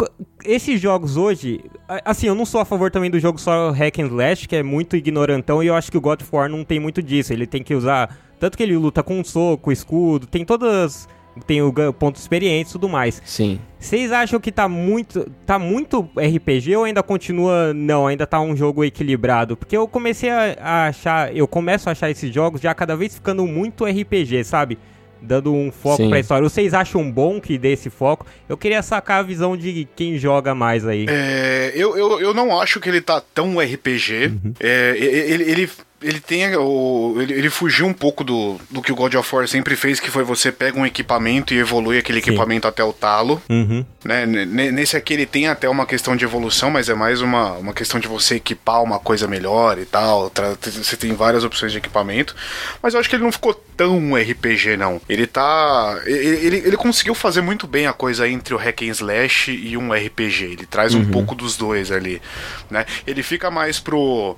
[0.44, 1.60] Esses jogos hoje,
[2.04, 4.62] assim, eu não sou a favor também do jogo só hack and slash, que é
[4.62, 7.32] muito ignorantão, e eu acho que o God of War não tem muito disso.
[7.32, 8.16] Ele tem que usar.
[8.38, 11.08] Tanto que ele luta com soco, escudo, tem todas.
[11.46, 13.22] Tem o ponto de experiência e tudo mais.
[13.24, 13.60] Sim.
[13.78, 18.56] Vocês acham que tá muito, tá muito RPG ou ainda continua não, ainda tá um
[18.56, 19.56] jogo equilibrado?
[19.56, 23.14] Porque eu comecei a, a achar, eu começo a achar esses jogos já cada vez
[23.14, 24.76] ficando muito RPG, sabe?
[25.22, 26.08] Dando um foco Sim.
[26.08, 26.48] pra história.
[26.48, 28.26] Vocês acham bom que dê esse foco?
[28.48, 31.06] Eu queria sacar a visão de quem joga mais aí.
[31.08, 34.32] É, eu, eu, eu não acho que ele tá tão RPG.
[34.58, 35.70] É, ele, ele,
[36.02, 37.16] ele tem o.
[37.18, 40.10] Ele, ele fugiu um pouco do, do que o God of War sempre fez, que
[40.10, 42.30] foi você pega um equipamento e evolui aquele Sim.
[42.30, 43.42] equipamento até o talo.
[43.48, 43.84] Uhum.
[44.02, 44.24] Né?
[44.24, 48.00] Nesse aqui ele tem até uma questão de evolução, mas é mais uma, uma questão
[48.00, 50.32] de você equipar uma coisa melhor e tal.
[50.60, 52.34] Você tem várias opções de equipamento.
[52.82, 55.00] Mas eu acho que ele não ficou tão RPG, não.
[55.06, 56.00] Ele tá.
[56.06, 59.76] Ele, ele, ele conseguiu fazer muito bem a coisa entre o hack and slash e
[59.76, 60.44] um RPG.
[60.44, 62.22] Ele traz um pouco dos dois ali.
[62.70, 62.86] Né?
[63.06, 64.36] Ele fica mais pro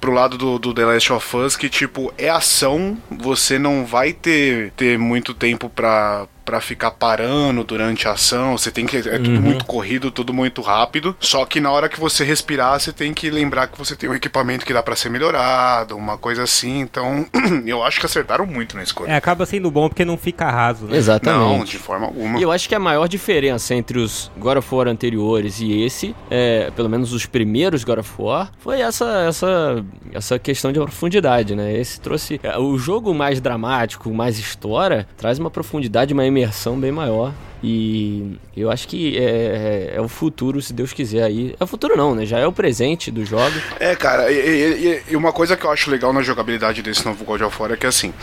[0.00, 4.12] pro lado do, do The Last of Us, que tipo, é ação, você não vai
[4.12, 8.96] ter, ter muito tempo pra, pra ficar parando durante a ação, você tem que.
[8.96, 11.14] É tudo muito corrido, tudo muito rápido.
[11.20, 14.14] Só que na hora que você respirar, você tem que lembrar que você tem um
[14.14, 16.80] equipamento que dá pra ser melhorado, uma coisa assim.
[16.80, 17.24] Então,
[17.64, 19.10] eu acho que acertaram muito na escolha.
[19.12, 20.90] É, acaba sendo bom porque não fica raso, né?
[20.90, 21.70] Não, Exatamente.
[21.70, 22.36] de forma alguma.
[22.38, 26.16] E eu acho que a maior diferença entre os God of War anteriores e esse,
[26.28, 31.54] é, pelo menos os primeiros God of War, foi essa, essa, essa questão de profundidade,
[31.54, 31.72] né?
[31.78, 32.40] Esse trouxe.
[32.42, 36.39] é, O jogo mais dramático, mais história, traz uma profundidade, uma imersão
[36.78, 37.32] bem maior.
[37.62, 41.54] E eu acho que é, é- é o futuro, se Deus quiser aí.
[41.60, 42.24] É o futuro não, né?
[42.24, 43.52] Já é o presente do jogo.
[43.78, 47.22] É, cara, e, e- e- uma coisa que eu acho legal na jogabilidade desse novo
[47.22, 48.14] God of War é que assim.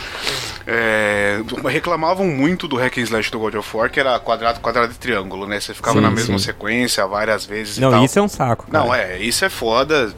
[0.66, 4.92] é, reclamavam muito do hack and slash do God of War, que era quadrado, quadrado
[4.92, 5.60] e triângulo, né?
[5.60, 6.44] Você ficava Sim, na mesma sim.
[6.46, 8.04] sequência várias vezes e Não, tal.
[8.04, 8.66] isso é um saco.
[8.70, 8.84] cara.
[8.84, 10.12] Não, é, isso é foda.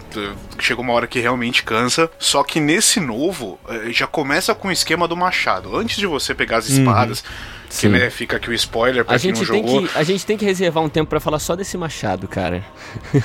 [0.58, 2.10] Chega uma hora que realmente cansa.
[2.18, 5.76] Só que nesse novo, eh, já começa com o esquema do machado.
[5.76, 7.28] Antes de você pegar as espadas, que
[7.70, 7.88] Sim.
[7.88, 9.82] né, fica aqui o spoiler pra A quem não gente, tem jogou.
[9.88, 12.64] que, a gente tem que reservar um tempo pra falar só desse machado, cara.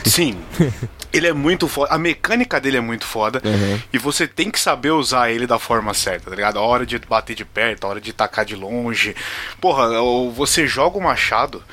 [0.05, 0.37] Sim.
[1.11, 1.91] ele é muito foda.
[1.93, 3.41] A mecânica dele é muito foda.
[3.43, 3.79] Uhum.
[3.91, 6.59] E você tem que saber usar ele da forma certa, tá ligado?
[6.59, 9.15] A hora de bater de perto, a hora de tacar de longe.
[9.59, 9.87] Porra,
[10.33, 11.63] você joga o machado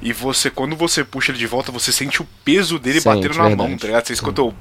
[0.00, 3.34] e você, quando você puxa ele de volta, você sente o peso dele Sente, batendo
[3.36, 3.80] na mão, verdade.
[3.80, 4.06] tá ligado?
[4.06, 4.54] Você escuta o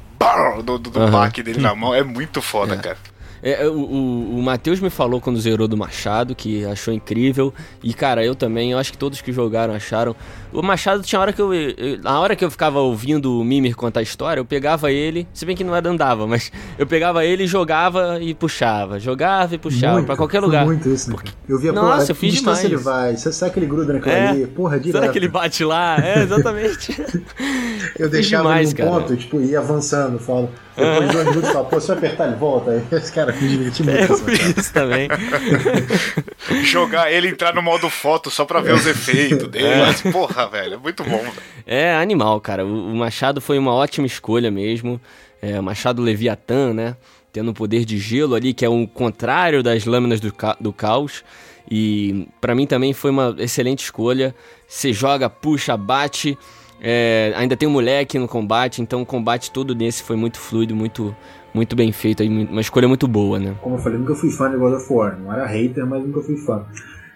[0.64, 1.30] do, do, Uhum.
[1.44, 1.94] dele na mão.
[1.94, 2.98] É muito foda, cara.
[3.44, 7.54] É, o, o, o Matheus me falou quando zerou do Machado, que achou incrível.
[7.84, 10.16] E, cara, eu também, eu acho que todos que jogaram acharam.
[10.54, 11.54] O Machado tinha hora que eu.
[11.54, 15.28] eu- na hora que eu ficava ouvindo o Mimir contar a história, eu pegava ele,
[15.34, 19.00] se bem que não era andava, mas eu pegava ele e jogava e puxava.
[19.00, 20.66] Jogava e puxava pra qualquer lugar.
[20.66, 21.16] muito isso, né?
[21.48, 22.64] Eu via, Nossa, pô, eu fiz demais.
[22.64, 23.16] ele vai?
[23.18, 24.30] Você- Será que ele gruda naquela É.
[24.30, 24.48] ali?
[24.48, 25.00] Porra, direto.
[25.02, 25.98] Será que ele bate lá?
[26.04, 27.02] É, exatamente.
[27.98, 29.02] Eu deixava demais, ele num cara.
[29.04, 30.50] ponto, tipo, ia avançando, falo.
[30.76, 32.82] Depois de dois minutos, falo, pô, se eu apertar, ele volta.
[32.92, 34.00] Esse cara me diverti muito.
[34.12, 35.08] eu fiz também.
[36.64, 39.76] Jogar ele entrar no modo foto só pra ver os efeitos dele.
[39.80, 41.34] Mas, Porra, velho, é muito bom, velho.
[41.66, 42.66] É animal, cara.
[42.66, 45.00] O, o Machado foi uma ótima escolha mesmo.
[45.42, 46.96] É, o Machado Leviatã, né?
[47.34, 50.74] Tendo o poder de gelo ali, que é o contrário das lâminas do, ca- do
[50.74, 51.24] caos.
[51.70, 54.36] E pra mim também foi uma excelente escolha.
[54.68, 56.38] Você joga, puxa, bate.
[56.84, 60.76] É, ainda tem um moleque no combate, então o combate todo nesse foi muito fluido,
[60.76, 61.16] muito,
[61.54, 62.22] muito bem feito.
[62.24, 63.56] aí, Uma escolha muito boa, né?
[63.62, 65.20] Como eu falei, nunca fui fã de God of War.
[65.20, 66.66] Não era hater, mas nunca fui fã.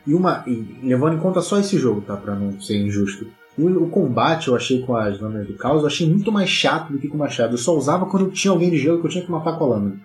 [0.05, 2.15] E, uma, e levando em conta só esse jogo, tá?
[2.15, 3.27] Pra não ser injusto.
[3.57, 6.91] O, o combate eu achei com as lâminas do caos, eu achei muito mais chato
[6.91, 7.53] do que com o machado.
[7.53, 9.67] Eu só usava quando tinha alguém de gelo que eu tinha que matar com a
[9.69, 9.95] lâmina.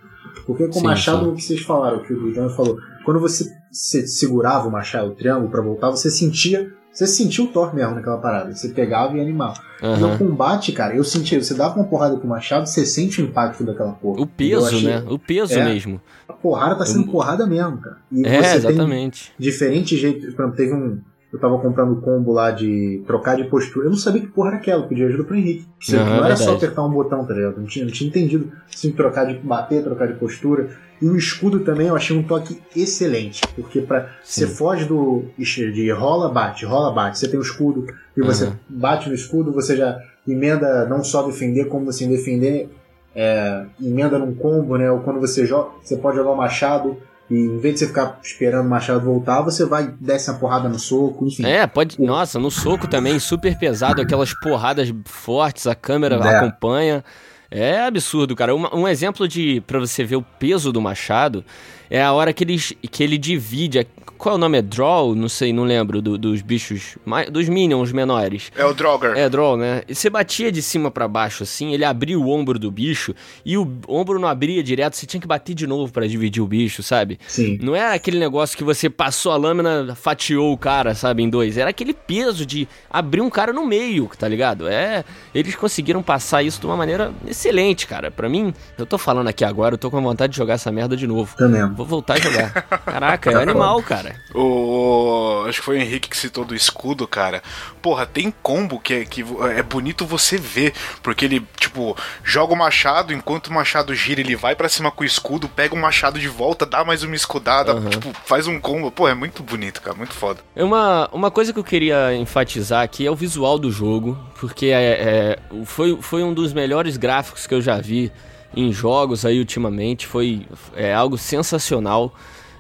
[0.47, 1.31] Porque com o machado, sim.
[1.31, 5.11] o que vocês falaram, o que o John falou, quando você se- segurava o machado,
[5.11, 6.73] o triângulo, pra voltar, você sentia.
[6.93, 8.55] Você sentia o Thor mesmo naquela parada.
[8.55, 9.55] Você pegava e animava.
[9.81, 10.13] E Aham.
[10.13, 13.25] no combate, cara, eu sentia, você dava uma porrada com o machado, você sente o
[13.25, 14.19] impacto daquela porra.
[14.19, 15.05] O Eu peso, achei- né?
[15.09, 15.65] O peso É.
[15.65, 16.01] mesmo.
[16.29, 17.97] A porrada tá sendo porrada mesmo, cara.
[18.13, 19.33] E É, exatamente.
[19.39, 20.21] diferente jeito.
[20.35, 20.99] Por exemplo, teve um.
[21.33, 23.87] Eu tava comprando combo lá de trocar de postura.
[23.87, 25.65] Eu não sabia que porra era aquela, eu pedi ajuda pro Henrique.
[25.81, 26.65] Você, Aham, não era só verdade.
[26.65, 27.53] apertar um botão, tá ligado?
[27.53, 30.71] Eu não tinha, não tinha entendido se trocar de bater, trocar de postura.
[31.01, 35.91] E o escudo também eu achei um toque excelente, porque para você foge do de
[35.93, 37.87] rola bate, rola bate, você tem o escudo
[38.17, 38.53] e você Uhum.
[38.69, 42.69] bate no escudo, você já emenda não só defender como você defender,
[43.15, 44.91] é, emenda num combo, né?
[44.91, 46.97] Ou quando você joga, você pode jogar o machado
[47.31, 50.69] e em vez de você ficar esperando o machado voltar, você vai desce uma porrada
[50.69, 51.47] no soco, enfim.
[51.47, 52.01] É, pode.
[52.01, 56.37] Nossa, no soco também, super pesado, aquelas porradas fortes, a câmera É.
[56.37, 57.05] acompanha.
[57.51, 58.55] É absurdo, cara.
[58.55, 59.61] Um, um exemplo de.
[59.67, 61.45] pra você ver o peso do machado
[61.91, 63.81] é a hora que ele, que ele divide.
[63.81, 63.85] a-
[64.17, 64.59] Qual é o nome?
[64.59, 65.15] É Draw?
[65.15, 66.03] Não sei, não lembro.
[66.03, 66.99] do- dos bichos.
[67.33, 68.53] Dos minions menores.
[68.55, 69.17] É o Draugr.
[69.17, 69.83] É, draw, né?
[69.89, 73.57] E você batia de cima pra baixo, assim, ele abria o ombro do bicho e
[73.57, 76.83] o ombro não abria direto, você tinha que bater de novo pra dividir o bicho,
[76.83, 77.19] sabe?
[77.27, 77.59] Sim.
[77.63, 81.57] Não era aquele negócio que você passou a lâmina, fatiou o cara, sabe, em dois.
[81.57, 84.69] Era aquele peso de abrir um cara no meio, tá ligado?
[84.69, 85.03] É,
[85.35, 88.11] eles conseguiram passar isso de uma maneira excelente, cara.
[88.11, 90.95] Pra mim, eu tô falando aqui agora, eu tô com vontade de jogar essa merda
[90.97, 91.35] de novo.
[91.37, 91.63] Também.
[91.81, 92.53] Vou voltar a jogar.
[92.85, 94.15] Caraca, é animal, cara.
[94.35, 97.43] O, acho que foi o Henrique que citou do escudo, cara.
[97.81, 99.25] Porra, tem combo que é, que
[99.57, 104.37] é bonito você ver, porque ele, tipo, joga o machado, enquanto o machado gira, ele
[104.37, 107.75] vai pra cima com o escudo, pega o machado de volta, dá mais uma escudada,
[107.89, 108.91] tipo, faz um combo.
[108.91, 110.41] Pô, é muito bonito, cara, muito foda.
[110.55, 114.67] É Uma, uma coisa que eu queria enfatizar aqui é o visual do jogo, porque
[114.67, 118.13] é, é- foi, foi um dos melhores gráficos que eu já vi
[118.57, 120.07] em jogos aí ultimamente.
[120.07, 122.15] Foi é, algo sensacional.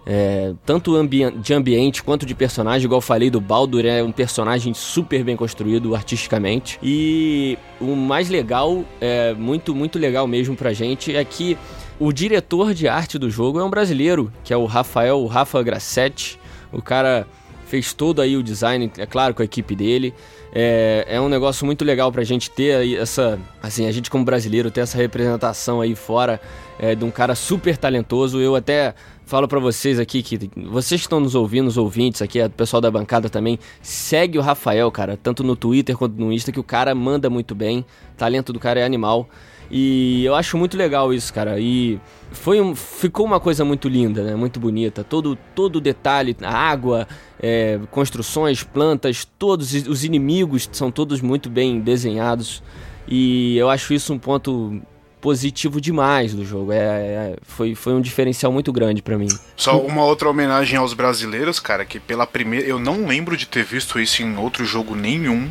[0.06, 4.72] É, tanto ambi- de ambiente quanto de personagem, igual falei do Baldur, é um personagem
[4.72, 6.78] super bem construído artisticamente.
[6.82, 11.56] E o mais legal, é muito, muito legal mesmo pra gente, é que
[11.98, 15.62] o diretor de arte do jogo é um brasileiro, que é o Rafael o Rafa
[15.62, 16.40] Grassetti.
[16.72, 17.26] O cara
[17.66, 20.14] fez todo aí o design, é claro, com a equipe dele.
[20.52, 23.38] É, é um negócio muito legal pra gente ter aí essa.
[23.62, 26.40] Assim, a gente como brasileiro ter essa representação aí fora
[26.78, 28.40] é, de um cara super talentoso.
[28.40, 32.42] Eu até falo pra vocês aqui que vocês que estão nos ouvindo, os ouvintes aqui,
[32.42, 36.50] o pessoal da bancada também, segue o Rafael, cara, tanto no Twitter quanto no Insta,
[36.50, 37.80] que o cara manda muito bem.
[38.14, 39.28] O talento do cara é animal.
[39.70, 41.60] E eu acho muito legal isso, cara.
[41.60, 42.00] E
[42.32, 44.34] foi um, ficou uma coisa muito linda, né?
[44.34, 45.04] Muito bonita.
[45.04, 47.06] Todo todo detalhe, a água,
[47.40, 52.62] é, construções, plantas, todos os inimigos são todos muito bem desenhados.
[53.06, 54.80] E eu acho isso um ponto
[55.20, 56.72] positivo demais do jogo.
[56.72, 59.28] É, é- foi, foi um diferencial muito grande pra mim.
[59.56, 62.66] Só uma outra homenagem aos brasileiros, cara, que pela primeira.
[62.66, 65.48] Eu não lembro de ter visto isso em outro jogo nenhum.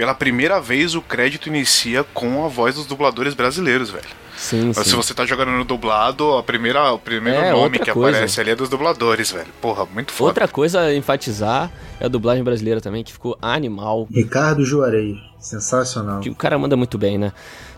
[0.00, 4.06] Pela primeira vez o crédito inicia com a voz dos dubladores brasileiros, velho.
[4.34, 4.96] Sim, Se sim.
[4.96, 8.08] você tá jogando no dublado, a primeira, o primeiro É, nome que coisa.
[8.16, 9.48] aparece ali é dos dubladores, velho.
[9.60, 10.30] Porra, muito foda.
[10.30, 14.08] Outra coisa a enfatizar é a dublagem brasileira também, que ficou animal.
[14.10, 15.18] Ricardo Juarez.
[15.38, 16.20] Sensacional.
[16.20, 17.30] que o cara manda muito bem, né?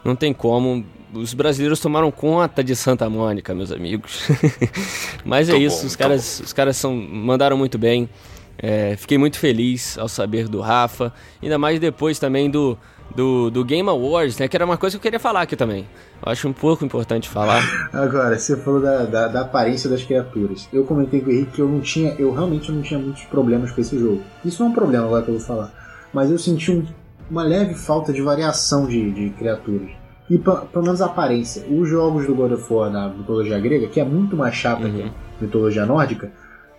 [0.05, 0.87] Não tem como.
[1.13, 4.29] Os brasileiros tomaram conta de Santa Mônica, meus amigos.
[5.25, 8.09] Mas é Muito isso, bom, os caras, os caras são, mandaram muito bem.
[8.63, 11.13] É, fiquei muito feliz ao saber do Rafa.
[11.43, 12.79] Ainda mais depois também do,
[13.15, 14.47] do, do Game Awards, né?
[14.47, 15.87] Que era uma coisa que eu queria falar aqui também.
[16.25, 17.61] Eu acho um pouco importante falar.
[17.93, 20.69] Agora, você falou da, da, da aparência das criaturas.
[20.73, 23.73] Eu comentei com o Henrique que eu não tinha, eu realmente não tinha muitos problemas
[23.73, 24.23] com esse jogo.
[24.45, 25.73] Isso não é um problema agora que eu vou falar.
[26.13, 26.87] Mas eu senti um-
[27.29, 29.91] uma leve falta de variação de, de criaturas.
[30.31, 31.65] E pelo menos a aparência.
[31.69, 35.03] Os jogos do God of War na mitologia grega, que é muito mais chata que
[35.03, 36.31] a mitologia nórdica,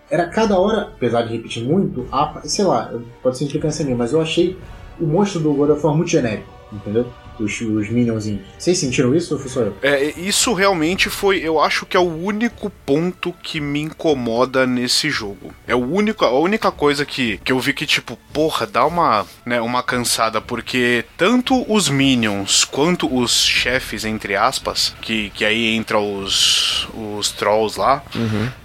[0.09, 4.13] era cada hora, apesar de repetir muito, a- sei lá, pode ser implicância minha, mas
[4.13, 4.57] eu achei
[4.99, 7.05] o monstro do God of War muito genérico, entendeu?
[7.39, 8.41] Os, os minionzinhos.
[8.57, 9.75] Vocês sentiram isso ou foi só eu?
[9.81, 15.09] É, isso realmente foi, eu acho que é o único ponto que me incomoda nesse
[15.09, 15.53] jogo.
[15.67, 19.25] É o único, a única coisa que, que eu vi que tipo, porra, dá uma,
[19.45, 25.75] né, uma cansada porque tanto os minions quanto os chefes entre aspas, que, que aí
[25.75, 28.03] entra os os trolls lá,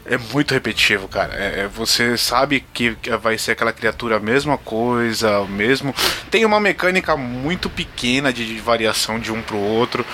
[0.05, 1.35] é muito repetitivo, cara.
[1.35, 5.95] É, é- você sabe que vai ser aquela criatura a mesma coisa, mesmo.
[6.31, 10.05] Tem uma mecânica muito pequena de variação de um pro outro,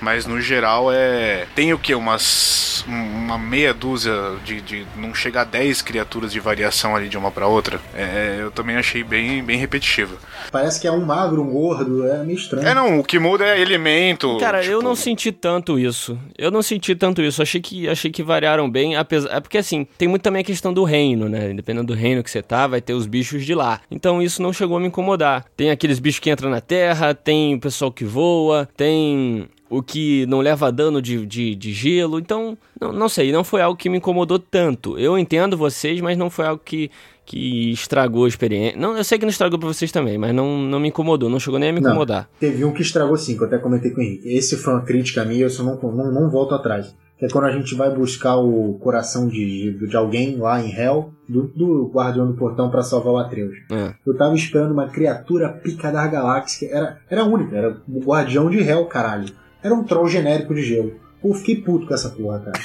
[0.00, 1.46] mas no geral é.
[1.54, 1.94] Tem o que?
[1.94, 2.84] Umas.
[2.86, 4.12] Uma meia dúzia
[4.44, 4.60] de.
[4.60, 7.80] de não chega a 10 criaturas de variação ali de uma pra outra.
[7.94, 10.16] É, eu também achei bem, bem repetitivo.
[10.50, 12.66] Parece que é um magro, um gordo, é meio estranho.
[12.66, 14.38] É, não, o que muda é elemento.
[14.38, 16.18] Cara, eu tipo, não senti tanto isso.
[16.36, 17.42] Eu não senti tanto isso.
[17.42, 19.36] Achei que, achei que variaram bem, apesar.
[19.36, 21.52] É porque assim, tem muito também a questão do reino, né?
[21.52, 23.80] Dependendo do reino que você tá, vai ter os bichos de lá.
[23.90, 25.44] Então isso não chegou a me incomodar.
[25.56, 30.26] Tem aqueles bichos que entram na terra, tem o pessoal que voa, tem o que
[30.26, 32.18] não leva dano de, de, de gelo.
[32.18, 34.98] Então, não, não sei, não foi algo que me incomodou tanto.
[34.98, 36.90] Eu entendo vocês, mas não foi algo que,
[37.24, 38.78] que estragou a experiência.
[38.78, 41.38] Não, eu sei que não estragou pra vocês também, mas não, não me incomodou, não
[41.38, 41.90] chegou nem a me Não.
[41.90, 42.28] incomodar.
[42.40, 44.28] Teve um que estragou sim, que eu até comentei com o Henrique.
[44.28, 46.92] Esse foi uma crítica minha, eu só não, não, não volto atrás.
[47.16, 51.12] que é quando a gente vai buscar o coração de, de alguém lá em Hell,
[51.28, 53.54] do, do guardião do portão para salvar o Atreus.
[53.70, 53.94] É.
[54.04, 58.58] Eu tava esperando uma criatura pica da galáxia, era, era única, era o guardião de
[58.58, 59.26] Hell, caralho.
[59.62, 60.94] Era um troll genérico de gelo.
[61.20, 62.60] Pô, fiquei puto com essa porra, cara.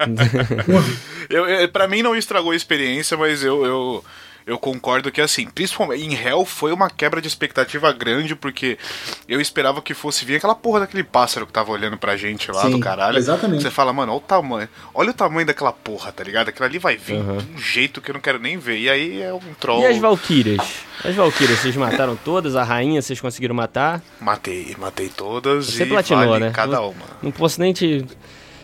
[1.30, 4.04] Eu, eu, pra mim não estragou a experiência, mas eu, eu,
[4.46, 8.78] eu concordo que assim, principalmente em Hell foi uma quebra de expectativa grande, porque
[9.28, 12.62] eu esperava que fosse vir aquela porra daquele pássaro que tava olhando pra gente lá
[12.62, 13.18] Sim, do caralho.
[13.18, 13.62] exatamente.
[13.62, 14.68] Você fala, mano, olha o tamanho.
[14.94, 16.48] Olha o tamanho daquela porra, tá ligado?
[16.48, 17.38] Aquilo ali vai vir Uhum.
[17.38, 18.78] de um jeito que eu não quero nem ver.
[18.78, 19.82] E aí é um troll.
[19.82, 20.60] E as Valkyrias?
[21.04, 22.56] As Valkyrias, vocês mataram todas?
[22.56, 24.02] A rainha vocês conseguiram matar?
[24.20, 26.52] Matei, matei todas Você e platinou, vale né?
[26.54, 27.06] cada Não- uma.
[27.22, 28.04] Não posso nem te,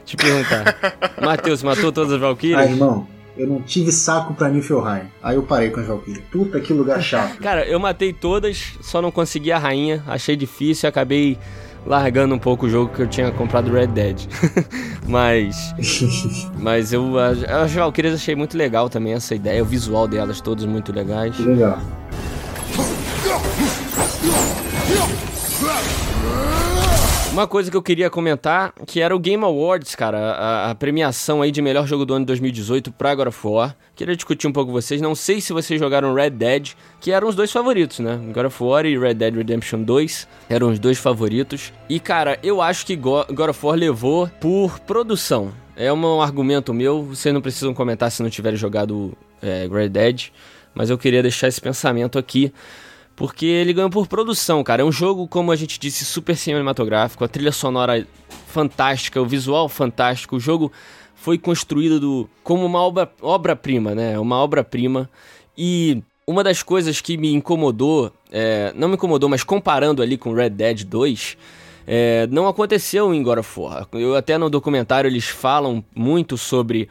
[0.04, 0.76] te perguntar.
[1.20, 2.70] Matheus, matou todas as Ah, Valkyrias?
[2.70, 5.02] irmão, eu não tive saco pra Niflheim.
[5.22, 6.24] Aí eu parei com as Valkyrias.
[6.30, 7.38] Puta que lugar chato.
[7.42, 11.38] Cara, eu matei todas, só não consegui a rainha, achei difícil e acabei
[11.86, 14.20] largando um pouco o jogo que eu tinha comprado Red Dead.
[15.06, 15.74] mas
[16.58, 20.64] mas eu as, as Valkyrias achei muito legal também essa ideia, o visual delas todos
[20.64, 21.38] muito legais.
[21.38, 21.80] legal.
[27.36, 31.42] Uma coisa que eu queria comentar, que era o Game Awards, cara, a, a premiação
[31.42, 33.76] aí de melhor jogo do ano de 2018 pra God of War.
[33.94, 37.28] Queria discutir um pouco com vocês, não sei se vocês jogaram Red Dead, que eram
[37.28, 38.18] os dois favoritos, né?
[38.32, 41.74] God of War e Red Dead Redemption 2 eram os dois favoritos.
[41.90, 45.52] E, cara, eu acho que Go- God of War levou por produção.
[45.76, 49.12] É um argumento meu, vocês não precisam comentar se não tiverem jogado
[49.42, 50.28] é, Red Dead,
[50.74, 52.50] mas eu queria deixar esse pensamento aqui.
[53.16, 54.82] Porque ele ganhou por produção, cara.
[54.82, 58.06] É um jogo, como a gente disse, super cinematográfico, a trilha sonora
[58.46, 60.36] fantástica, o visual fantástico.
[60.36, 60.70] O jogo
[61.14, 64.18] foi construído do- como uma obra- obra-prima, né?
[64.18, 65.08] Uma obra-prima.
[65.56, 70.34] E uma das coisas que me incomodou, é, não me incomodou, mas comparando ali com
[70.34, 71.38] Red Dead 2,
[71.86, 73.86] é, não aconteceu em God of War.
[73.94, 76.88] Eu, até no documentário eles falam muito sobre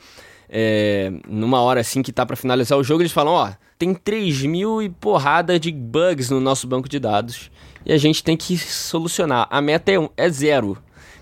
[0.50, 4.44] é, numa hora assim que tá pra finalizar o jogo, eles falam, ó, tem 3
[4.44, 7.52] mil e porrada de bugs no nosso banco de dados
[7.86, 9.48] e a gente tem que solucionar.
[9.50, 10.78] A meta é, um- é zero.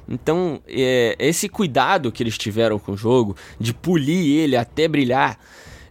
[0.07, 5.37] Então, é, esse cuidado que eles tiveram com o jogo, de polir ele até brilhar,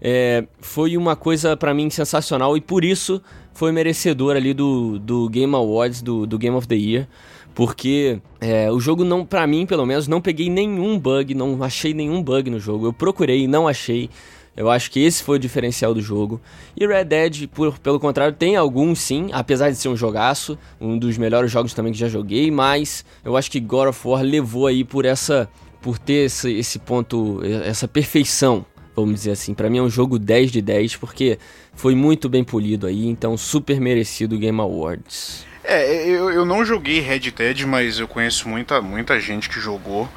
[0.00, 3.22] é, foi uma coisa pra mim sensacional e por isso
[3.54, 7.08] foi merecedor ali do, do Game Awards, do, do Game of the Year.
[7.54, 11.92] Porque é, o jogo não, pra mim pelo menos, não peguei nenhum bug, não achei
[11.92, 12.86] nenhum bug no jogo.
[12.86, 14.08] Eu procurei não achei.
[14.56, 16.40] Eu acho que esse foi o diferencial do jogo.
[16.76, 20.98] E Red Dead, por, pelo contrário, tem alguns sim, apesar de ser um jogaço, um
[20.98, 24.66] dos melhores jogos também que já joguei, mas eu acho que God of War levou
[24.66, 25.48] aí por essa
[25.80, 29.52] por ter esse, esse ponto, essa perfeição, vamos dizer assim.
[29.52, 31.38] Pra mim é um jogo 10 de 10 porque
[31.74, 35.44] foi muito bem polido aí, então super merecido o Game Awards.
[35.64, 40.08] É, eu, eu não joguei Red Dead, mas eu conheço muita, muita gente que jogou.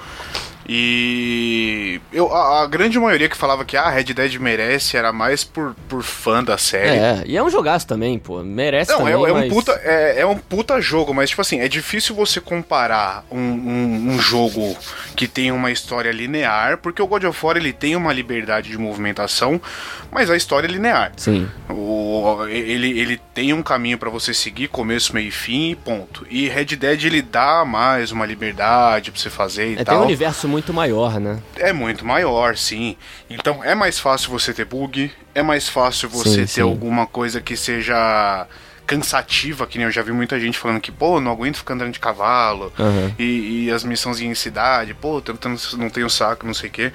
[0.67, 5.43] E eu, a, a grande maioria que falava que ah, Red Dead merece era mais
[5.43, 6.97] por, por fã da série.
[6.97, 8.43] É, e é um jogaço também, pô.
[8.43, 9.53] Merece Não, é, também, é um mas...
[9.53, 14.09] puta, é, é um puta jogo, mas tipo assim, é difícil você comparar um, um,
[14.13, 14.75] um jogo
[15.15, 18.77] que tem uma história linear, porque o God of War ele tem uma liberdade de
[18.77, 19.61] movimentação,
[20.11, 21.11] mas a história é linear.
[21.17, 21.47] Sim.
[21.69, 26.25] O, ele, ele tem um caminho pra você seguir, começo, meio e fim e ponto.
[26.29, 29.99] E Red Dead ele dá mais uma liberdade pra você fazer e É, tem tal.
[30.01, 31.39] um universo muito maior, né?
[31.57, 32.95] É muito maior, sim.
[33.29, 36.61] Então é mais fácil você ter bug, é mais fácil você Sim, ter sim.
[36.61, 38.47] alguma coisa que seja
[38.85, 41.91] cansativa, que nem eu já vi muita gente falando que, pô, não aguento ficar andando
[41.91, 43.11] de cavalo, Aham.
[43.19, 46.91] e, e as missãozinhas em cidade, pô, eu não, tenho saco, não sei o quê.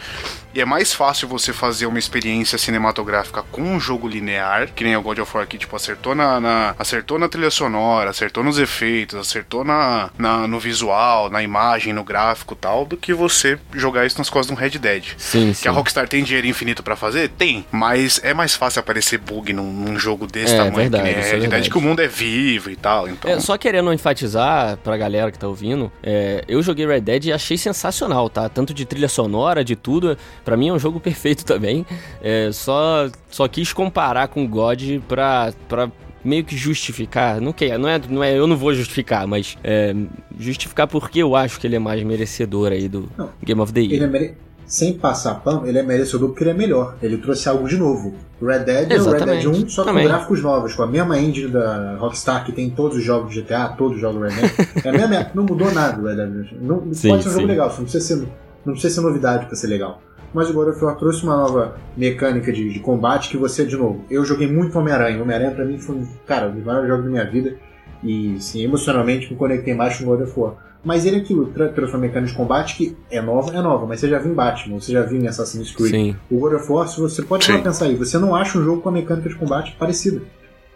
[0.52, 4.96] E é mais fácil você fazer uma experiência cinematográfica com um jogo linear, que nem
[4.96, 8.58] o God of War que, tipo, acertou na, na- acertou na trilha sonora, acertou nos
[8.58, 13.58] efeitos, acertou na, na- no visual, na imagem, no gráfico e tal, do que você
[13.74, 15.04] jogar isso nas costas de um Red Dead.
[15.16, 15.62] Sim, sim.
[15.62, 17.28] Que a Rockstar tem dinheiro infinito pra fazer?
[17.28, 17.64] Tem.
[17.70, 21.20] Mas é mais fácil aparecer bug num, num jogo desse É, tamanho verdade, que nem
[21.20, 23.08] isso é Red Dead, que o mundo é vivo e tal.
[23.08, 27.24] Então, É, só querendo enfatizar pra galera que tá ouvindo, é, eu joguei Red Dead
[27.26, 28.48] e achei sensacional, tá?
[28.48, 30.16] Tanto de trilha sonora, de tudo.
[30.44, 31.84] Pra mim é um jogo perfeito também.
[32.22, 35.90] É, só, só quis comparar com God pra, pra
[36.24, 37.40] meio que justificar.
[37.40, 39.94] Não, quer, não, é, não é, eu não vou justificar, mas é,
[40.38, 43.30] justificar porque eu acho que ele é mais merecedor aí do Não.
[43.42, 44.10] Game of the Ele é Year.
[44.10, 44.34] mere...
[44.70, 46.94] Sem passar pano, ele é merecedor porque ele é melhor.
[47.02, 48.14] Ele trouxe algo de novo.
[48.40, 49.24] Red Dead é o Red.
[49.24, 50.04] Dead 1, só Também.
[50.04, 53.34] com gráficos novos, com a mesma engine da Rockstar que tem em todos os jogos
[53.34, 54.84] de GTA, todos os jogos do Red Dead.
[54.84, 56.52] É a mesma, não mudou nada o Red Dead.
[56.62, 57.46] Não, Sim, pode ser um jogo sim.
[57.46, 58.28] legal, só não precisa ser,
[58.64, 60.00] não precisa ser novidade pra ser legal.
[60.32, 63.76] Mas o God of War trouxe uma nova mecânica de, de combate que você, de
[63.76, 65.20] novo, eu joguei muito Homem-Aranha.
[65.20, 67.56] Homem-Aranha pra mim foi, um, cara, um dos maiores jogos da minha vida.
[68.04, 70.54] E, sim, emocionalmente me conectei mais com God of War.
[70.82, 74.00] Mas ele é aquilo, trouxe uma mecânica de combate que é nova, é nova, mas
[74.00, 75.90] você já viu em Batman, você já viu em Assassin's Creed.
[75.90, 76.16] Sim.
[76.30, 77.60] O God of War, você pode Sim.
[77.60, 80.22] pensar aí, você não acha um jogo com a mecânica de combate parecida.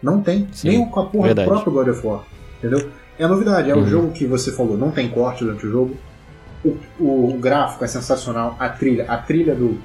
[0.03, 0.47] Não tem.
[0.51, 1.49] Sim, Nem com a porra verdade.
[1.49, 2.23] do próprio God of War.
[2.59, 2.87] Entendeu?
[3.17, 3.81] É a novidade, é Uhum.
[3.81, 5.95] o jogo que você falou, não tem corte durante o jogo.
[6.63, 9.79] O, o- o gráfico é sensacional, a trilha, a trilha do,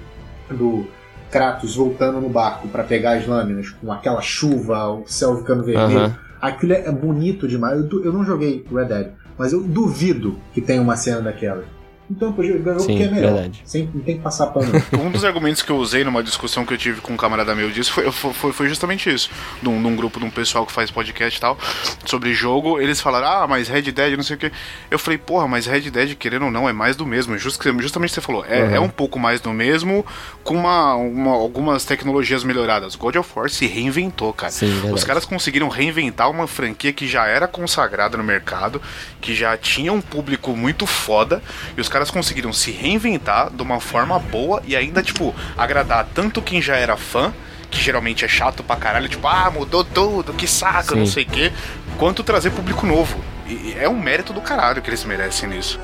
[0.51, 0.87] do
[1.31, 5.99] Kratos voltando no barco pra pegar as lâminas, com aquela chuva, o céu ficando vermelho.
[6.01, 6.17] Aham.
[6.43, 7.79] Aquilo é bonito demais.
[7.79, 9.07] Eu, eu não joguei Red Dead,
[9.41, 11.65] mas eu duvido que tenha uma cena daquela.
[12.11, 13.33] Então, pô, ganhou Sim, porque é melhor.
[13.35, 13.63] verdade.
[13.65, 14.71] Sem, não tem que passar pano.
[15.01, 17.71] Um dos argumentos que eu usei numa discussão que eu tive com um camarada meu
[17.71, 19.31] disso foi, foi, foi justamente isso.
[19.63, 21.57] Num, num grupo de um pessoal que faz podcast e tal,
[22.05, 24.51] sobre jogo, eles falaram, ah, mas Red Dead, não sei o que.
[24.91, 27.37] Eu falei, porra, mas Red Dead, querendo ou não, é mais do mesmo.
[27.39, 28.75] Just- justamente você falou, é, Uhum.
[28.75, 30.05] é um pouco mais do mesmo,
[30.43, 32.97] com uma, uma- algumas tecnologias melhoradas.
[32.97, 34.51] God of War se reinventou, cara.
[34.53, 34.95] Sim, verdade.
[34.95, 38.81] Os caras conseguiram reinventar uma franquia que já era consagrada no mercado,
[39.21, 41.43] que já tinha um público muito foda,
[41.77, 46.41] e os caras conseguiram se reinventar de uma forma boa e ainda, tipo, agradar tanto
[46.41, 47.35] quem já era fã,
[47.69, 50.99] que geralmente é chato pra caralho, tipo, ah, mudou tudo, que saco, Sim.
[51.01, 51.53] não sei o quê,
[51.99, 53.19] quanto trazer público novo.
[53.47, 55.81] E e é um mérito do caralho que eles merecem nisso.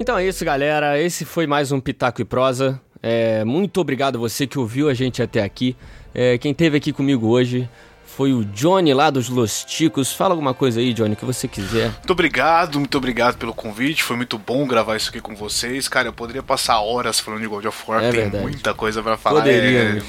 [0.00, 1.00] Então é isso, galera.
[1.00, 2.80] Esse foi mais um Pitaco e Prosa.
[3.02, 5.76] É, muito obrigado você que ouviu a gente até aqui.
[6.14, 7.68] É, quem esteve aqui comigo hoje
[8.16, 10.12] foi o Johnny lá dos Los Ticos.
[10.12, 11.90] Fala alguma coisa aí, Johnny, que você quiser.
[11.90, 14.02] Muito obrigado, muito obrigado pelo convite.
[14.04, 15.88] Foi muito bom gravar isso aqui com vocês.
[15.88, 18.42] Cara, eu poderia passar horas falando de God of War, É tem verdade.
[18.44, 19.40] muita coisa pra falar.
[19.40, 20.04] Poderíamos.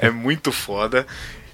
[0.00, 1.06] É, é muito foda.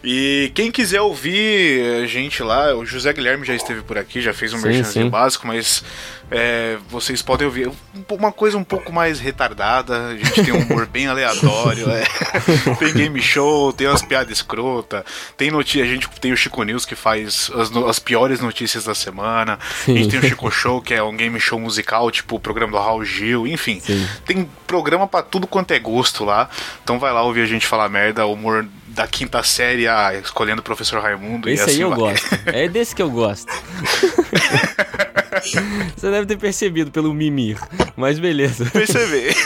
[0.04, 4.34] E quem quiser ouvir a gente lá, o José Guilherme já esteve por aqui, já
[4.34, 5.10] fez um Sim, merchanzinho sim.
[5.10, 5.82] básico, mas
[6.30, 7.74] é, vocês podem ouvir um
[8.10, 10.08] uma coisa um pouco mais retardada.
[10.08, 12.04] A gente tem um humor bem aleatório, é.
[12.78, 15.04] tem game show, tem umas piadas escrota,
[15.36, 18.94] tem notícia, a gente tem o Chico News que faz as, as piores notícias da
[18.94, 19.58] semana.
[19.86, 22.72] A gente tem o Chico Show, que é um game show musical, tipo o programa
[22.72, 23.80] do Raul Gil, enfim.
[23.80, 24.06] Sim.
[24.26, 26.48] Tem programa pra tudo quanto é gosto lá.
[26.82, 30.64] Então vai lá ouvir a gente falar merda, humor da quinta série, a escolhendo o
[30.64, 31.98] professor Raimundo Esse e assim aí eu vai.
[31.98, 32.26] gosto.
[32.46, 33.52] É desse que eu gosto.
[35.96, 37.58] Você deve ter percebido pelo mimir,
[37.96, 38.64] mas beleza.
[38.70, 39.34] Perceber.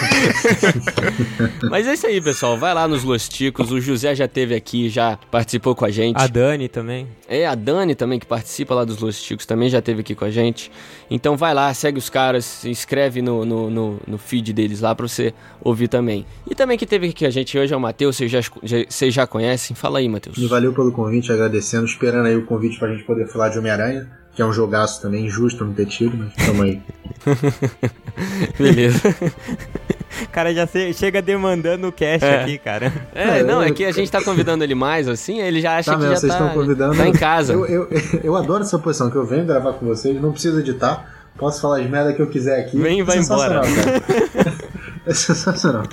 [1.71, 2.57] Mas é isso aí, pessoal.
[2.57, 3.71] Vai lá nos Los Ticos.
[3.73, 6.17] O José já teve aqui, já participou com a gente.
[6.17, 7.07] A Dani também.
[7.29, 10.25] É, a Dani também, que participa lá dos Los Ticos, também já esteve aqui com
[10.25, 10.71] a gente.
[11.11, 14.95] Então vai lá, segue os caras, se inscreve no, no, no, no feed deles lá
[14.95, 16.25] pra você ouvir também.
[16.49, 18.85] E também que teve aqui com a gente hoje é o Matheus, vocês já, já-
[18.89, 19.75] vocês já conhecem.
[19.77, 20.37] Fala aí, Matheus.
[20.37, 24.09] E valeu pelo convite, agradecendo, esperando aí o convite pra gente poder falar de Homem-Aranha,
[24.35, 26.81] que é um jogaço também, injusto não ter tido, mas tamo aí.
[28.59, 29.15] Beleza.
[30.23, 32.43] O cara já chega demandando o cast É.
[32.43, 32.93] aqui, cara.
[33.15, 35.97] É, não, é que a gente tá convidando ele mais, assim, ele já acha Tá
[35.97, 36.97] que mesmo, já vocês tá, estão convidando.
[36.97, 37.53] tá em casa.
[37.53, 37.89] Eu, eu,
[38.25, 41.81] eu adoro essa posição, que eu venho gravar com vocês, não preciso editar, posso falar
[41.81, 42.77] as merda que eu quiser aqui.
[42.77, 43.61] Vem e vai embora.
[43.61, 44.58] cara.
[45.09, 45.85] É sensacional.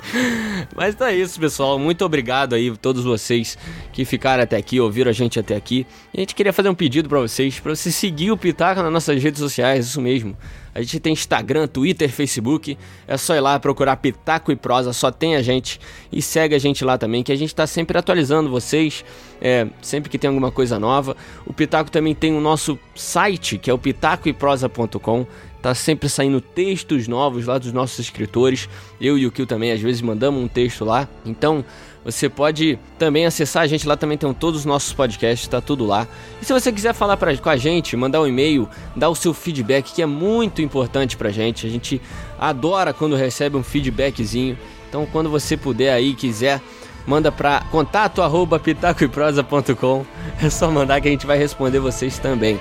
[0.74, 1.78] Mas tá isso, pessoal.
[1.78, 3.56] Muito obrigado aí todos vocês
[3.92, 5.86] que ficaram até aqui, ouviram a gente até aqui.
[6.14, 9.22] A gente queria fazer um pedido pra vocês, pra você seguir o Pitaco nas nossas
[9.22, 10.36] redes sociais, isso mesmo.
[10.74, 12.76] A gente tem Instagram, Twitter, Facebook.
[13.08, 15.80] É só ir lá procurar Pitaco e Prosa, só tem a gente.
[16.12, 19.02] E segue a gente lá também, que a gente tá sempre atualizando vocês,
[19.40, 21.16] é, sempre que tem alguma coisa nova.
[21.46, 25.26] O Pitaco também tem o nosso site, que é o pitacoeprosa.com.
[25.66, 28.68] Tá sempre saindo textos novos lá dos nossos escritores.
[29.00, 31.08] Eu e o Kio também, às vezes, mandamos um texto lá.
[31.24, 31.64] Então,
[32.04, 35.84] você pode também acessar a gente lá, também tem todos os nossos podcasts, tá tudo
[35.84, 36.06] lá.
[36.40, 39.34] E se você quiser falar pra, com a gente, mandar um e-mail, dar o seu
[39.34, 41.66] feedback, que é muito importante pra gente.
[41.66, 42.00] A gente
[42.38, 44.56] adora quando recebe um feedbackzinho.
[44.88, 46.62] Então, quando você puder aí, quiser,
[47.04, 50.06] manda pra contato arroba pitacoeprosa.com.
[50.40, 52.60] É só mandar que a gente vai responder vocês também.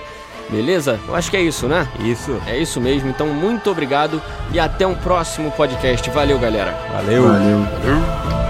[0.50, 1.00] Beleza?
[1.08, 1.88] Eu acho que é isso, né?
[2.00, 2.40] Isso.
[2.46, 3.10] É isso mesmo.
[3.10, 4.22] Então, muito obrigado
[4.52, 6.10] e até um próximo podcast.
[6.10, 6.78] Valeu, galera.
[6.92, 7.24] Valeu.
[7.24, 8.45] Valeu.